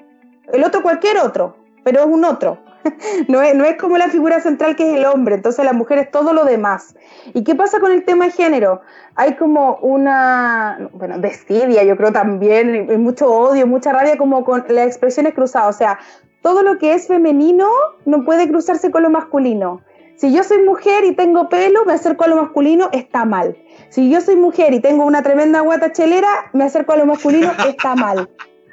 [0.52, 2.58] el otro cualquier otro, pero es un otro.
[3.28, 6.00] no, es, no es como la figura central que es el hombre, entonces la mujer
[6.00, 6.96] es todo lo demás.
[7.34, 8.82] ¿Y qué pasa con el tema de género?
[9.16, 14.66] Hay como una, bueno, desidia, yo creo también, y mucho odio, mucha rabia como con
[14.70, 16.00] las expresiones cruzadas, o sea,
[16.42, 17.70] todo lo que es femenino
[18.06, 19.82] no puede cruzarse con lo masculino.
[20.16, 23.58] Si yo soy mujer y tengo pelo, me acerco a lo masculino, está mal.
[23.90, 27.52] Si yo soy mujer y tengo una tremenda guata chelera, me acerco a lo masculino,
[27.68, 28.30] está mal.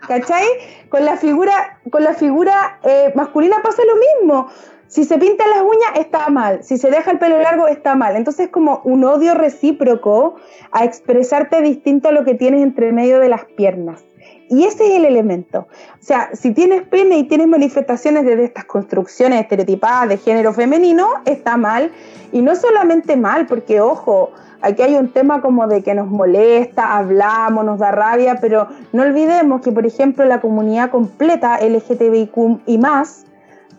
[0.07, 0.46] ¿Cachai?
[0.88, 4.48] Con la figura, con la figura eh, masculina pasa lo mismo.
[4.90, 6.64] Si se pinta las uñas, está mal.
[6.64, 8.16] Si se deja el pelo largo, está mal.
[8.16, 10.34] Entonces es como un odio recíproco
[10.72, 14.05] a expresarte distinto a lo que tienes entre medio de las piernas.
[14.48, 15.68] Y ese es el elemento.
[16.01, 21.09] O sea, si tienes pene y tienes manifestaciones de estas construcciones estereotipadas de género femenino,
[21.24, 21.92] está mal.
[22.32, 24.32] Y no solamente mal, porque ojo,
[24.62, 29.02] aquí hay un tema como de que nos molesta, hablamos, nos da rabia, pero no
[29.02, 33.24] olvidemos que, por ejemplo, la comunidad completa LGTBIQ y más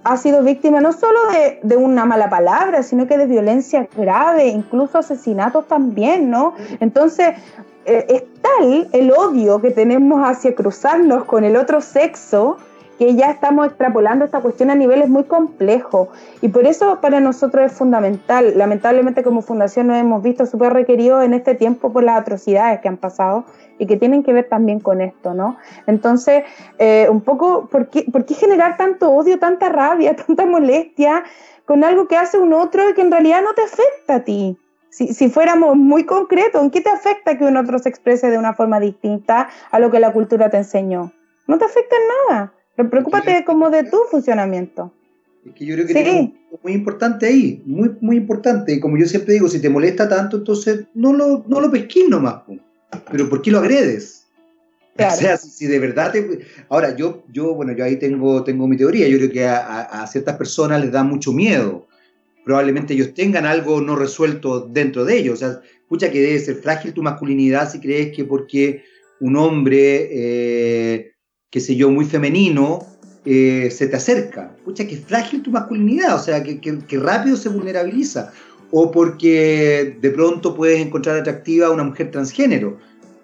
[0.04, 1.20] ha sido víctima no solo
[1.62, 6.56] de, una mala palabra, sino que de violencia grave, incluso asesinatos también, ¿no?
[6.80, 7.36] Entonces,
[7.86, 12.58] eh, es tal el odio que tenemos hacia cruzarnos con el otro sexo
[13.02, 16.10] que ya estamos extrapolando esta cuestión a niveles muy complejos.
[16.40, 18.54] Y por eso para nosotros es fundamental.
[18.56, 22.90] Lamentablemente como fundación nos hemos visto súper requeridos en este tiempo por las atrocidades que
[22.90, 23.46] han pasado
[23.80, 25.58] y que tienen que ver también con esto, ¿no?
[25.88, 26.44] Entonces,
[26.78, 31.24] eh, un poco, ¿por qué, ¿por qué generar tanto odio, tanta rabia, tanta molestia
[31.66, 34.60] con algo que hace un otro y que en realidad no te afecta a ti?
[34.92, 38.54] Si, fuéramos muy concretos, ¿en qué te afecta que un otro se exprese de una
[38.54, 41.12] forma distinta a lo que la cultura te enseñó?
[41.48, 42.54] No te afecta en nada.
[42.76, 44.92] Pero preocúpate como de tu funcionamiento.
[45.46, 46.34] Es que yo creo que sí.
[46.64, 48.74] muy importante ahí, muy, muy importante.
[48.74, 52.08] Y como yo siempre digo, si te molesta tanto, entonces no lo, no lo pesquís
[52.08, 52.44] nomás.
[53.12, 54.18] Pero ¿por qué lo agredes?
[54.94, 56.42] O sea, si, de verdad te...
[56.70, 59.08] Ahora, yo, yo, bueno, yo ahí tengo, tengo mi teoría.
[59.08, 61.88] Yo creo que a ciertas personas les da mucho miedo
[62.44, 65.36] probablemente ellos tengan algo no resuelto dentro de ellos.
[65.36, 68.84] O sea, escucha que debe ser frágil tu masculinidad si crees que porque
[69.20, 71.11] un hombre, eh,
[71.52, 72.88] qué sé yo, muy femenino,
[73.26, 74.52] eh, se te acerca.
[74.58, 78.32] Escucha que frágil tu masculinidad, o sea, que, que, rápido se vulnerabiliza.
[78.72, 82.80] O porque de pronto puedes encontrar atractiva a una mujer transgénero.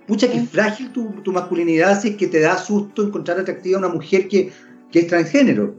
[0.06, 3.80] Pucha, que frágil tu, tu, masculinidad si es que te da susto encontrar atractiva a
[3.80, 4.52] una mujer que,
[4.92, 5.76] que es transgénero.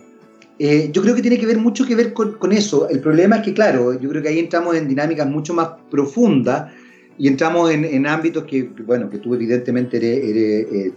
[0.59, 2.89] Eh, yo creo que tiene que ver mucho que ver con, eso.
[2.89, 6.73] El problema es que, claro, yo creo que ahí entramos en dinámicas mucho más profundas
[7.19, 10.93] y entramos en, ámbitos que, bueno, que tú evidentemente eh,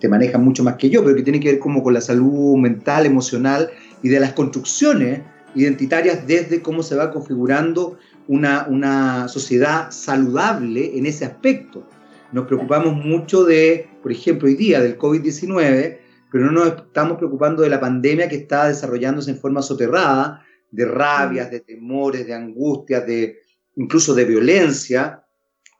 [0.00, 2.56] te manejas mucho más que yo, pero que tiene que ver como con la salud
[2.56, 3.68] mental, emocional
[4.02, 5.20] y de las construcciones
[5.54, 11.86] identitarias desde cómo se va configurando una, una sociedad saludable en ese aspecto.
[12.32, 15.98] Nos preocupamos mucho de, por ejemplo, hoy día del COVID-19,
[16.32, 20.86] pero no nos estamos preocupando de la pandemia que está desarrollándose en forma soterrada, de
[20.86, 23.40] rabias, de temores, de angustias, de
[23.76, 25.22] incluso de violencia,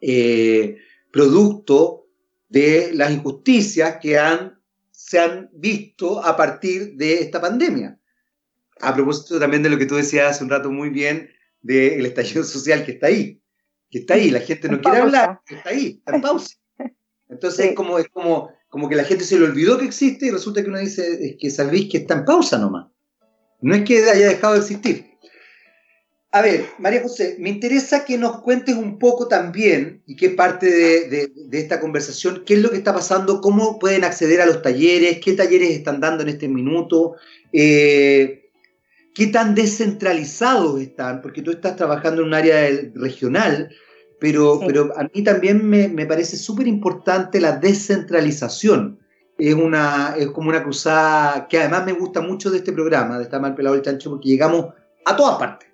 [0.01, 0.79] eh,
[1.13, 2.07] producto
[2.49, 7.99] de las injusticias que han, se han visto a partir de esta pandemia.
[8.81, 11.31] A propósito también de lo que tú decías hace un rato muy bien
[11.63, 13.41] del estallido social que está ahí,
[13.91, 16.57] que está ahí, la gente no quiere hablar, que está ahí, está en pausa.
[17.29, 20.31] Entonces es, como, es como como que la gente se le olvidó que existe y
[20.31, 22.89] resulta que uno dice es que sabéis que está en pausa nomás.
[23.63, 25.16] No es que haya dejado de existir.
[26.37, 30.67] A ver, María José, me interesa que nos cuentes un poco también, y qué parte
[30.67, 35.21] de, esta conversación, qué es lo que está pasando, cómo pueden acceder a los talleres,
[35.25, 37.15] qué talleres están dando en este minuto,
[37.55, 38.51] eh,
[39.15, 43.71] qué tan descentralizados están, porque tú estás trabajando en un área regional,
[44.21, 48.99] pero, pero a mí también me, me parece súper importante la descentralización.
[49.39, 53.25] Es, una, es como una cruzada que además me gusta mucho de este programa, de
[53.25, 54.67] estar mal pelado el chancho, porque llegamos
[55.07, 55.67] a todas partes.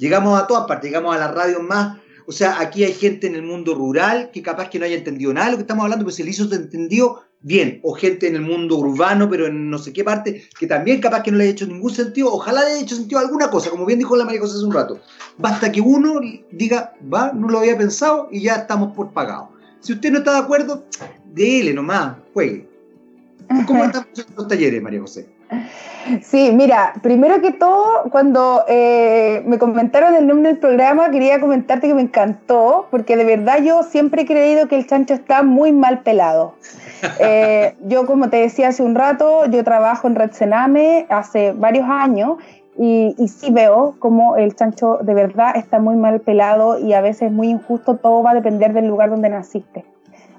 [0.00, 1.98] Llegamos a todas partes, llegamos a la radio más.
[2.26, 5.32] O sea, aquí hay gente en el mundo rural que capaz que no haya entendido
[5.32, 8.34] nada de lo que estamos hablando, pero se le hizo entendió bien, o gente en
[8.36, 11.44] el mundo urbano, pero en no sé qué parte, que también capaz que no le
[11.44, 14.24] haya hecho ningún sentido, ojalá le haya hecho sentido alguna cosa, como bien dijo la
[14.24, 15.00] María José hace un rato.
[15.38, 16.20] Basta que uno
[16.50, 19.50] diga, va, no lo había pensado y ya estamos por pagado.
[19.80, 20.84] Si usted no está de acuerdo,
[21.32, 22.68] déle nomás, juegue.
[23.66, 25.28] ¿Cómo están los talleres, María José?
[26.22, 31.88] Sí, mira, primero que todo, cuando eh, me comentaron el nombre del programa, quería comentarte
[31.88, 35.72] que me encantó, porque de verdad yo siempre he creído que el chancho está muy
[35.72, 36.54] mal pelado.
[37.18, 41.86] Eh, yo, como te decía hace un rato, yo trabajo en Red Sename hace varios
[41.88, 42.36] años
[42.76, 47.00] y, y, sí veo como el chancho de verdad está muy mal pelado y a
[47.00, 49.86] veces muy injusto, todo va a depender del lugar donde naciste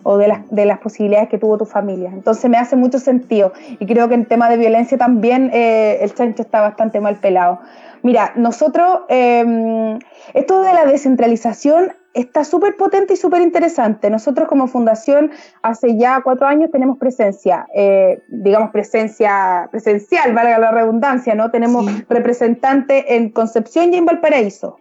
[0.04, 2.10] o de las, de las posibilidades que tuvo tu familia.
[2.14, 6.14] Entonces me hace mucho sentido y creo que en tema de violencia también eh, el
[6.14, 7.60] chancho está bastante mal pelado.
[8.04, 10.00] Mira, nosotros, em,
[10.34, 14.10] esto de la descentralización está súper potente y súper interesante.
[14.10, 15.32] Nosotros como fundación
[15.62, 21.52] hace ya cuatro años tenemos presencia, eh, digamos presencia presencial, valga la redundancia, ¿no?
[21.52, 24.78] Tenemos representante en Concepción y en Valparaíso.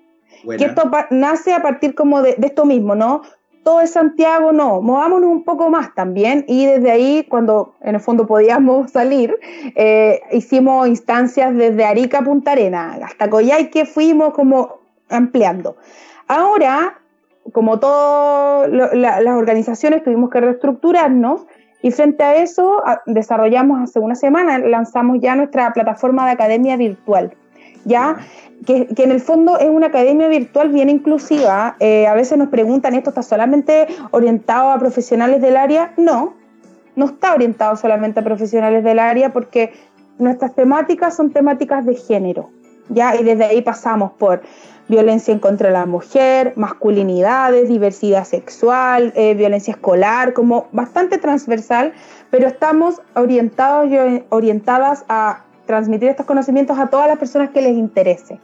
[0.57, 3.23] Que esto nace a partir como de, esto mismo, ¿no?
[3.63, 8.01] Todo es Santiago, no, movámonos un poco más también y desde ahí, cuando en el
[8.01, 9.39] fondo podíamos salir,
[9.77, 15.77] eh, hicimos instancias desde Arica a Punta Arena, hasta Coyhaique fuimos como ampliando.
[16.27, 17.01] Ahora
[17.53, 21.47] como todas las organizaciones, tuvimos que reestructurarnos
[21.83, 27.35] y frente a eso desarrollamos hace una semana, lanzamos ya nuestra plataforma de academia virtual,
[27.85, 28.17] ya
[28.67, 31.77] que, en el fondo es una academia virtual bien inclusiva.
[31.81, 35.93] Eh, a veces nos preguntan, ¿esto está solamente orientado a profesionales del área?
[35.97, 36.35] No,
[36.97, 39.73] no está orientado solamente a profesionales del área porque
[40.19, 42.51] nuestras temáticas son temáticas de género,
[42.89, 43.17] ¿ya?
[43.17, 44.43] Y desde ahí pasamos por
[44.89, 51.93] violencia en contra de la mujer, masculinidades, diversidad sexual, eh, violencia escolar, como bastante transversal,
[52.31, 57.77] pero estamos orientados y orientadas a transmitir estos conocimientos a todas las personas que les
[57.77, 58.41] interese.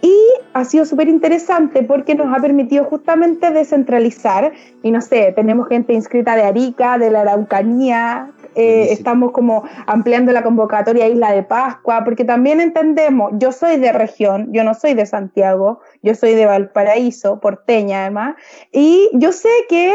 [0.00, 0.16] Y
[0.54, 4.52] ha sido súper interesante porque nos ha permitido justamente descentralizar,
[4.82, 10.32] y no sé, tenemos gente inscrita de Arica, de la Araucanía, eh, estamos como ampliando
[10.32, 14.94] la convocatoria Isla de Pascua, porque también entendemos, yo soy de región, yo no soy
[14.94, 18.36] de Santiago, yo soy de Valparaíso, porteña además,
[18.72, 19.94] y yo sé que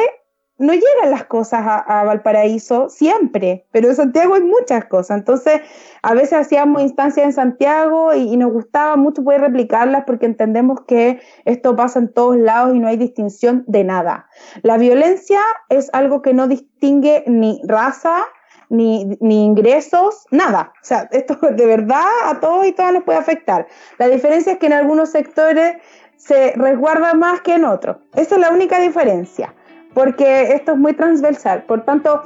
[0.61, 5.17] no llegan las cosas a, Valparaíso siempre, pero en Santiago hay muchas cosas.
[5.17, 5.61] Entonces,
[6.03, 11.19] a veces hacíamos instancias en Santiago y, nos gustaba mucho poder replicarlas porque entendemos que
[11.45, 14.27] esto pasa en todos lados y no hay distinción de nada.
[14.61, 15.39] La violencia
[15.69, 18.23] es algo que no distingue ni raza,
[18.69, 20.73] ni, ni, ingresos, nada.
[20.81, 23.67] O sea, esto de verdad a todos y todas les puede afectar.
[23.97, 25.77] La diferencia es que en algunos sectores
[26.17, 27.97] se resguarda más que en otros.
[28.13, 29.55] Esa es la única diferencia
[29.93, 31.63] porque esto es muy transversal.
[31.63, 32.21] Por tanto,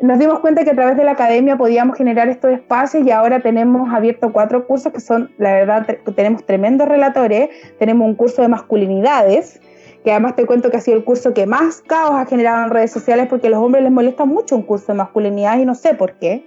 [0.00, 3.40] nos dimos cuenta que a través de la academia podíamos generar estos espacios y ahora
[3.40, 7.48] tenemos abierto cuatro cursos que son, la verdad, tenemos tremendos relatores.
[7.78, 9.60] Tenemos un curso de masculinidades,
[10.04, 12.70] que además te cuento que ha sido el curso que más caos ha generado en
[12.70, 15.74] redes sociales porque a los hombres les molesta mucho un curso de masculinidades y no
[15.74, 16.44] sé por qué.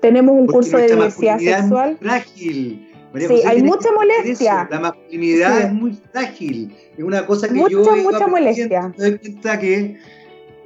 [0.00, 1.96] Tenemos un curso de diversidad sexual.
[2.00, 2.91] frágil.
[3.18, 4.68] Sí, hay mucha molestia.
[4.70, 6.74] La masculinidad es muy frágil.
[6.96, 7.84] Es una cosa que mucha, yo.
[8.02, 8.92] Mucha molestia.
[8.96, 9.98] Me cuenta que.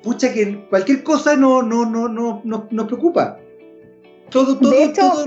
[0.03, 3.39] Pucha, que cualquier cosa no, no, no, no, no nos preocupa.
[4.31, 5.27] Todo, todo, de hecho, todo.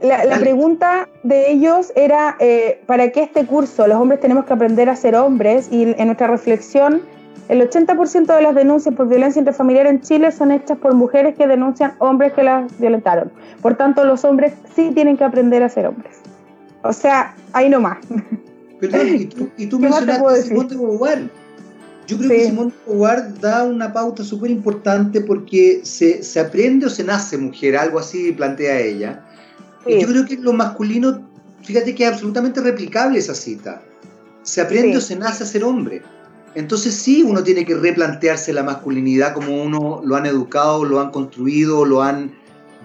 [0.00, 3.86] La, la pregunta de ellos era: eh, ¿para qué este curso?
[3.86, 5.68] Los hombres tenemos que aprender a ser hombres.
[5.70, 7.02] Y en nuestra reflexión
[7.48, 11.46] el 80% de las denuncias por violencia intrafamiliar en Chile son hechas por mujeres que
[11.46, 13.32] denuncian hombres que las violentaron.
[13.62, 16.16] Por tanto, los hombres sí tienen que aprender a ser hombres.
[16.82, 17.98] O sea, ahí nomás.
[18.80, 21.30] Perdón, y tú, y tú mencionaste Simón de Beauvoir.
[22.06, 26.86] Yo creo que Simón de Beauvoir da una pauta súper importante porque se, se, aprende
[26.86, 29.24] o se nace mujer, algo así plantea ella.
[29.86, 29.94] Sí.
[29.94, 31.26] Y yo creo que lo masculino,
[31.62, 33.82] fíjate que es absolutamente replicable esa cita.
[34.42, 34.96] Se aprende sí.
[34.96, 36.02] o se nace a ser hombre.
[36.58, 41.12] Entonces sí, uno tiene que replantearse la masculinidad como uno lo han educado, lo han
[41.12, 42.32] construido, lo han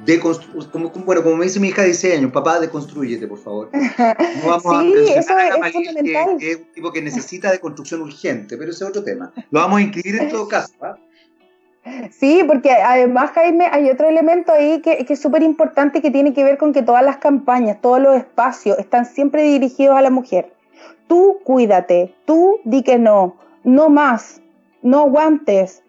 [0.06, 0.70] deconstruido.
[0.72, 3.70] Como, bueno, como me dice mi hija de 16 años, papá, deconstruyete, por favor.
[4.44, 6.38] No vamos sí, a eso es, a fundamental.
[6.38, 9.34] Que, que, es un tipo que necesita de construcción urgente, pero ese es otro tema.
[9.50, 10.72] Lo vamos a inscribir en todo caso.
[11.86, 12.12] ¿eh?
[12.12, 16.36] Sí, porque además, Jaime, hay otro elemento ahí que, que es súper importante que tiene
[16.36, 20.12] que ver con que todas las campañas, todos los espacios están siempre dirigidos a la
[20.12, 20.54] mujer.
[21.08, 24.42] Tú cuídate, tú di que no, no más,
[24.82, 25.84] no aguantes.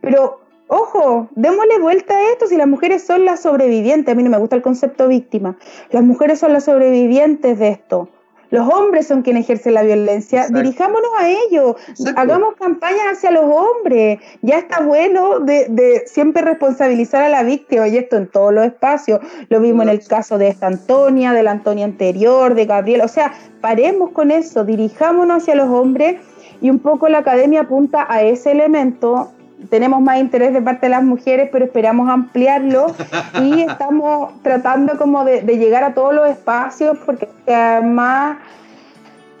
[0.00, 4.12] Pero, ojo, démosle vuelta a esto si las mujeres son las sobrevivientes.
[4.12, 5.56] A mí no me gusta el concepto víctima.
[5.90, 8.08] Las mujeres son las sobrevivientes de esto.
[8.50, 10.40] Los hombres son quienes ejercen la violencia.
[10.40, 10.62] Exacto.
[10.62, 11.76] Dirijámonos a ellos.
[11.88, 12.20] Exacto.
[12.20, 14.20] Hagamos campañas hacia los hombres.
[14.40, 18.64] Ya está bueno de, de, siempre responsabilizar a la víctima y esto en todos los
[18.64, 19.20] espacios.
[19.50, 23.02] Lo vimos en el caso de esta Antonia, de la Antonia anterior, de Gabriel.
[23.02, 24.64] O sea, paremos con eso.
[24.64, 26.16] Dirijámonos hacia los hombres
[26.60, 29.32] y un poco la academia apunta a ese elemento.
[29.70, 32.86] Tenemos más interés de parte de las mujeres, pero esperamos ampliarlo
[33.42, 38.38] y estamos tratando como de, de llegar a todos los espacios porque además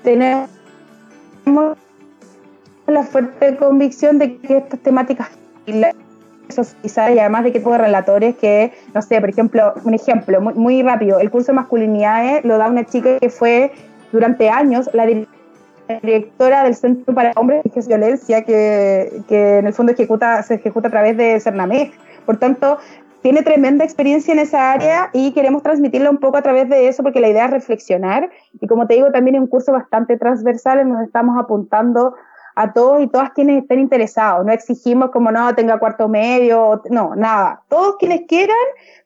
[0.02, 0.48] tenemos
[2.86, 5.28] la fuerte convicción de que estas temáticas
[6.48, 10.40] socializar y además de qué tipo de relatores que, no sé, por ejemplo, un ejemplo
[10.40, 13.72] muy, muy rápido, el curso de masculinidades lo da una chica que fue
[14.12, 15.37] durante años la directora
[16.02, 20.90] del Centro para Hombres y Violencia, que, que, en el fondo ejecuta, se ejecuta a
[20.90, 21.92] través de Cernamec.
[22.26, 22.78] Por tanto,
[23.22, 27.02] tiene tremenda experiencia en esa área y queremos transmitirla un poco a través de eso
[27.02, 28.30] porque la idea es reflexionar
[28.60, 32.14] y como te digo también es un curso bastante transversal en donde estamos apuntando
[32.54, 34.44] a todos y todas quienes estén interesados.
[34.44, 37.62] No exigimos como no tenga cuarto medio, no, nada.
[37.68, 38.56] Todos quienes quieran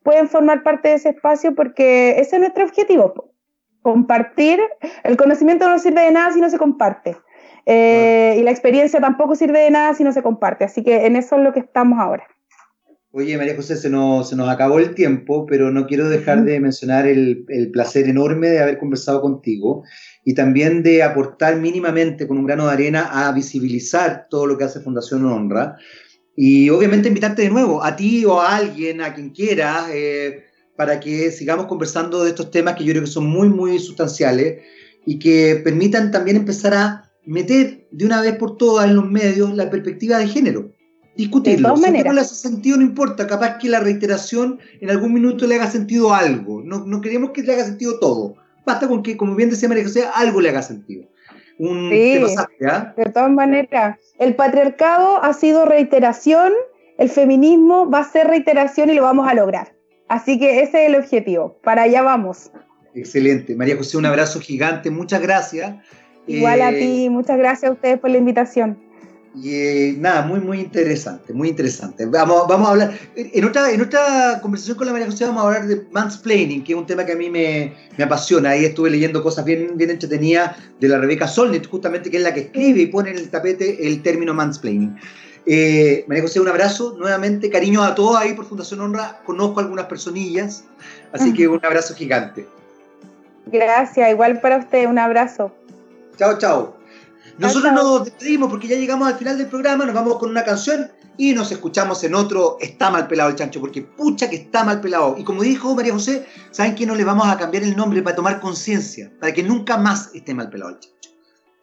[0.03, 3.32] pueden formar parte de ese espacio porque ese es nuestro objetivo.
[3.83, 4.61] Compartir,
[5.05, 7.17] el conocimiento no sirve de nada si no se comparte.
[7.67, 10.65] Eh, y la experiencia tampoco sirve de nada si no se comparte.
[10.65, 12.25] Así que en eso es lo que estamos ahora.
[13.15, 16.59] Oye, María José, se nos, se nos acabó el tiempo, pero no quiero dejar de
[16.61, 19.85] mencionar el, el, placer enorme de haber conversado contigo
[20.25, 24.65] y también de aportar mínimamente con un grano de arena a visibilizar todo lo que
[24.65, 25.77] hace Fundación Honra.
[26.35, 30.45] Y obviamente invitarte de nuevo, a ti o a alguien, a quien quiera, eh,
[30.77, 34.63] para que sigamos conversando de estos temas que yo creo que son muy, muy sustanciales
[35.05, 39.55] y que permitan también empezar a meter de una vez por todas en los medios
[39.55, 40.73] la perspectiva de género
[41.17, 41.77] discutirlo.
[41.77, 43.27] Si no le hace sentido, no importa.
[43.27, 46.63] Capaz que la reiteración en algún minuto le haga sentido algo.
[46.65, 48.37] No, no queremos que le haga sentido todo.
[48.65, 51.05] Basta con que, como bien decía María José, algo le haga sentido.
[51.59, 53.99] Un, sí, de todas maneras.
[54.19, 56.53] El patriarcado ha sido reiteración,
[56.99, 59.75] el feminismo va a ser reiteración y lo vamos a lograr.
[60.13, 61.57] Así que ese es el objetivo.
[61.65, 62.51] Para allá vamos.
[62.95, 63.57] Excelente.
[63.57, 64.91] María José, un abrazo gigante.
[64.91, 65.75] Muchas gracias.
[66.27, 67.09] Igual a eh, ti.
[67.09, 68.79] Muchas gracias a ustedes por la invitación.
[69.35, 72.05] Y eh, nada, muy, muy interesante, muy interesante.
[72.05, 75.47] Vamos, vamos a hablar, en otra, en otra conversación con la María José vamos a
[75.47, 78.51] hablar de mansplaining, que es un tema que a mí me, me apasiona.
[78.51, 82.35] Ahí estuve leyendo cosas bien, bien entretenidas de la Rebeca Solnit, justamente que es la
[82.35, 84.95] que escribe y pone en el tapete el término mansplaining.
[85.45, 89.21] Eh, María José, un abrazo nuevamente, cariño a todos ahí por Fundación Honra.
[89.25, 90.65] Conozco algunas personillas,
[91.13, 92.47] así que un abrazo gigante.
[93.47, 95.53] Gracias, igual para usted, un abrazo.
[96.17, 96.77] Chao, chao.
[97.39, 100.91] Nosotros nos despedimos porque ya llegamos al final del programa, nos vamos con una canción
[101.17, 104.81] y nos escuchamos en otro Está mal pelado el chancho, porque pucha que está mal
[104.81, 105.17] pelado.
[105.19, 108.17] Y como dijo María José, ¿saben que no le vamos a cambiar el nombre para
[108.17, 109.11] tomar conciencia?
[109.19, 111.11] Para que nunca más esté mal pelado el chancho.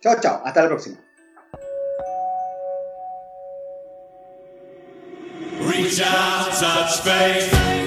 [0.02, 0.98] Chao, chao, hasta la próxima.
[5.92, 7.79] shouts such faith.